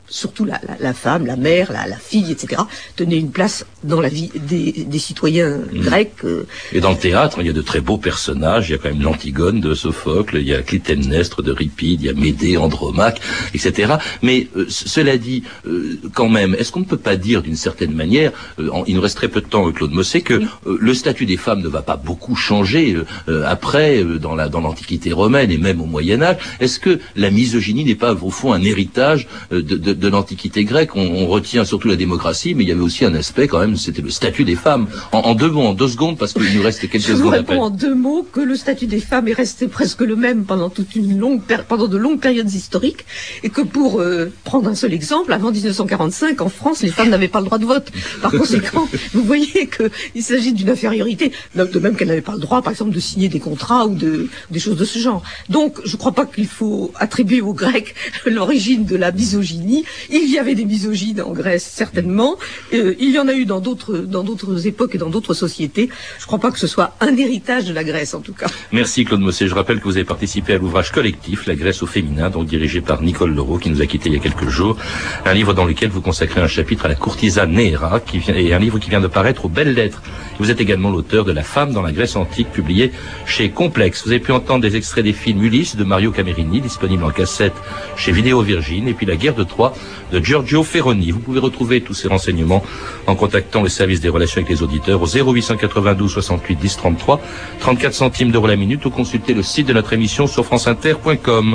surtout 0.07 0.45
la, 0.45 0.59
la, 0.67 0.75
la 0.79 0.93
femme, 0.93 1.25
la 1.25 1.35
mère, 1.35 1.71
la, 1.71 1.87
la, 1.87 1.97
fille, 1.97 2.31
etc., 2.31 2.61
tenait 2.95 3.17
une 3.17 3.31
place 3.31 3.65
dans 3.83 4.01
la 4.01 4.09
vie 4.09 4.29
des, 4.35 4.71
des 4.87 4.99
citoyens 4.99 5.59
Mmh. 5.71 5.79
grecs. 5.81 6.11
euh, 6.25 6.45
Et 6.73 6.79
dans 6.81 6.91
le 6.91 6.97
théâtre, 6.97 7.37
il 7.41 7.47
y 7.47 7.49
a 7.49 7.53
de 7.53 7.61
très 7.61 7.79
beaux 7.81 7.97
personnages. 7.97 8.69
Il 8.69 8.73
y 8.73 8.75
a 8.75 8.77
quand 8.77 8.89
même 8.89 9.01
l'Antigone 9.01 9.59
de 9.61 9.73
Sophocle, 9.73 10.37
il 10.39 10.47
y 10.47 10.53
a 10.53 10.61
Clytemnestre 10.61 11.41
de 11.41 11.51
Ripide, 11.51 12.01
il 12.01 12.05
y 12.05 12.09
a 12.09 12.13
Médée, 12.13 12.57
Andromaque, 12.57 13.19
etc. 13.53 13.95
Mais 14.21 14.47
euh, 14.57 14.65
cela 14.69 15.17
dit, 15.17 15.43
euh, 15.67 15.99
quand 16.13 16.29
même, 16.29 16.55
est-ce 16.59 16.71
qu'on 16.71 16.81
ne 16.81 16.85
peut 16.85 16.97
pas 16.97 17.15
dire 17.15 17.41
d'une 17.41 17.55
certaine 17.55 17.93
manière, 17.93 18.31
euh, 18.59 18.69
en- 18.71 18.83
il 18.85 18.95
nous 18.95 19.01
reste 19.01 19.17
très 19.17 19.27
peu 19.29 19.41
de 19.41 19.47
temps, 19.47 19.71
Claude 19.71 19.91
Mossé, 19.91 20.21
que 20.21 20.41
le 20.65 20.93
statut 20.93 21.25
des 21.25 21.37
femmes 21.37 21.61
ne 21.61 21.67
va 21.67 21.81
pas 21.81 21.95
beaucoup 21.97 22.35
changer 22.35 22.95
après, 23.45 24.03
euh, 24.03 24.19
dans 24.19 24.35
la 24.35 24.49
dans 24.49 24.61
l'Antiquité 24.61 25.11
romaine 25.11 25.51
et 25.51 25.57
même 25.57 25.81
au 25.81 25.85
Moyen 25.85 26.21
Âge? 26.21 26.37
Est-ce 26.59 26.79
que 26.79 26.99
la 27.15 27.29
misogynie 27.31 27.83
n'est 27.85 27.95
pas 27.95 28.13
au 28.13 28.29
fond 28.29 28.53
un 28.53 28.61
héritage 28.61 29.27
euh, 29.51 29.61
de, 29.61 29.92
de, 29.93 29.99
de 29.99 30.07
l'Antiquité 30.07 30.63
grecque 30.63 30.95
on, 30.95 31.01
on 31.01 31.27
retient 31.27 31.65
surtout 31.65 31.87
la 31.87 31.95
démocratie, 31.95 32.55
mais 32.55 32.63
il 32.63 32.69
y 32.69 32.71
avait 32.71 32.81
aussi 32.81 33.05
un 33.05 33.13
aspect 33.15 33.47
quand 33.47 33.59
même, 33.59 33.75
c'était 33.77 34.01
le 34.01 34.09
statut 34.09 34.43
des 34.43 34.55
femmes. 34.55 34.87
En, 35.11 35.19
en 35.19 35.35
deux 35.35 35.49
mots, 35.49 35.63
en 35.63 35.73
deux 35.73 35.87
secondes, 35.87 36.17
parce 36.17 36.33
qu'il 36.33 36.55
nous 36.55 36.63
reste 36.63 36.81
quelques 36.81 36.99
Je 36.99 37.13
vous 37.13 37.31
secondes 37.31 37.45
en 37.49 37.69
deux 37.69 37.95
mots 37.95 38.25
que 38.31 38.41
le 38.41 38.55
statut 38.55 38.87
des 38.87 38.99
femmes 38.99 39.27
est 39.27 39.33
resté 39.33 39.67
presque 39.67 40.01
le 40.01 40.15
même 40.15 40.45
pendant 40.45 40.69
toute 40.69 40.95
une 40.95 41.17
longue 41.17 41.41
pendant 41.67 41.87
de 41.87 41.97
longues 41.97 42.19
périodes 42.19 42.51
historiques 42.51 43.05
et 43.43 43.49
que 43.49 43.61
pour 43.61 43.99
euh, 43.99 44.31
prendre 44.43 44.69
un 44.69 44.75
seul 44.75 44.93
exemple, 44.93 45.33
avant 45.33 45.51
1945 45.51 46.41
en 46.41 46.49
France, 46.49 46.81
les 46.81 46.89
femmes 46.89 47.09
n'avaient 47.09 47.27
pas 47.27 47.39
le 47.39 47.45
droit 47.45 47.57
de 47.57 47.65
vote. 47.65 47.91
Par 48.21 48.31
conséquent, 48.31 48.87
vous 49.13 49.23
voyez 49.23 49.67
que 49.67 49.89
il 50.15 50.23
s'agit 50.23 50.53
d'une 50.53 50.69
infériorité, 50.69 51.31
de 51.55 51.63
de 51.65 51.79
même 51.79 51.95
qu'elles 51.95 52.07
n'avaient 52.07 52.21
pas 52.21 52.33
le 52.33 52.39
droit, 52.39 52.61
par 52.61 52.71
exemple, 52.71 52.91
de 52.91 52.99
signer 52.99 53.29
des 53.29 53.39
contrats 53.39 53.85
ou 53.87 53.95
de 53.95 54.29
des 54.51 54.59
choses 54.59 54.77
de 54.77 54.85
ce 54.85 54.99
genre. 54.99 55.23
Donc, 55.49 55.79
je 55.85 55.93
ne 55.93 55.97
crois 55.97 56.11
pas 56.11 56.25
qu'il 56.25 56.47
faut 56.47 56.91
attribuer 56.95 57.41
aux 57.41 57.53
Grecs 57.53 57.95
l'origine 58.25 58.85
de 58.85 58.95
la 58.95 59.11
misogynie. 59.11 59.82
Il 60.09 60.29
y 60.31 60.39
avait 60.39 60.55
des 60.55 60.65
misogynes 60.65 61.21
en 61.21 61.31
Grèce 61.31 61.63
certainement. 61.63 62.37
Euh, 62.73 62.95
il 62.99 63.11
y 63.11 63.19
en 63.19 63.27
a 63.27 63.33
eu 63.33 63.45
dans 63.45 63.59
d'autres 63.59 63.97
dans 63.97 64.23
d'autres 64.23 64.67
époques 64.67 64.95
et 64.95 64.97
dans 64.97 65.09
d'autres 65.09 65.33
sociétés. 65.33 65.89
Je 66.17 66.23
ne 66.23 66.27
crois 66.27 66.39
pas 66.39 66.51
que 66.51 66.59
ce 66.59 66.67
soit 66.67 66.95
un 66.99 67.15
héritage 67.17 67.65
de 67.65 67.73
la 67.73 67.83
Grèce 67.83 68.13
en 68.13 68.21
tout 68.21 68.33
cas. 68.33 68.47
Merci 68.71 69.05
Claude 69.05 69.21
Mossé. 69.21 69.47
Je 69.47 69.55
rappelle 69.55 69.79
que 69.79 69.85
vous 69.85 69.97
avez 69.97 70.05
participé 70.05 70.53
à 70.53 70.57
l'ouvrage 70.57 70.91
collectif 70.91 71.47
La 71.47 71.55
Grèce 71.55 71.83
au 71.83 71.87
féminin, 71.87 72.29
donc 72.29 72.47
dirigé 72.47 72.81
par 72.81 73.01
Nicole 73.01 73.33
Leroux, 73.33 73.57
qui 73.57 73.69
nous 73.69 73.81
a 73.81 73.85
quittés 73.85 74.09
il 74.09 74.15
y 74.15 74.17
a 74.17 74.21
quelques 74.21 74.49
jours. 74.49 74.77
Un 75.25 75.33
livre 75.33 75.53
dans 75.53 75.65
lequel 75.65 75.89
vous 75.89 76.01
consacrez 76.01 76.41
un 76.41 76.47
chapitre 76.47 76.85
à 76.85 76.87
la 76.87 76.95
courtisane 76.95 77.51
Néra, 77.51 77.99
qui 77.99 78.19
vient, 78.19 78.35
et 78.35 78.53
un 78.53 78.59
livre 78.59 78.79
qui 78.79 78.89
vient 78.89 79.01
de 79.01 79.07
paraître 79.07 79.45
aux 79.45 79.49
Belles 79.49 79.73
Lettres. 79.73 80.01
Vous 80.39 80.51
êtes 80.51 80.61
également 80.61 80.89
l'auteur 80.89 81.25
de 81.25 81.31
La 81.31 81.43
femme 81.43 81.73
dans 81.73 81.81
la 81.81 81.91
Grèce 81.91 82.15
antique, 82.15 82.51
publié 82.51 82.91
chez 83.25 83.49
Complexe. 83.49 84.03
Vous 84.05 84.11
avez 84.11 84.19
pu 84.19 84.31
entendre 84.31 84.61
des 84.61 84.75
extraits 84.75 85.03
des 85.03 85.13
films 85.13 85.43
Ulysse 85.43 85.75
de 85.75 85.83
Mario 85.83 86.11
Camerini, 86.11 86.61
disponible 86.61 87.03
en 87.03 87.11
cassette 87.11 87.53
chez 87.95 88.11
Vidéo 88.11 88.41
Virgin, 88.41 88.87
et 88.87 88.93
puis 88.93 89.05
La 89.05 89.15
guerre 89.15 89.35
de 89.35 89.43
Troie 89.43 89.72
de 90.11 90.19
Giorgio 90.19 90.63
Ferroni. 90.63 91.11
Vous 91.11 91.19
pouvez 91.19 91.39
retrouver 91.39 91.81
tous 91.81 91.93
ces 91.93 92.07
renseignements 92.07 92.63
en 93.07 93.15
contactant 93.15 93.61
le 93.61 93.69
service 93.69 93.99
des 94.01 94.09
relations 94.09 94.41
avec 94.41 94.49
les 94.49 94.63
auditeurs 94.63 95.01
au 95.01 95.07
0892 95.07 96.11
68 96.11 96.55
10 96.55 96.77
33, 96.77 97.21
34 97.59 97.93
centimes 97.93 98.31
d'euros 98.31 98.47
la 98.47 98.55
minute 98.55 98.85
ou 98.85 98.89
consulter 98.89 99.33
le 99.33 99.43
site 99.43 99.67
de 99.67 99.73
notre 99.73 99.93
émission 99.93 100.27
sur 100.27 100.45
franceinter.com. 100.45 101.51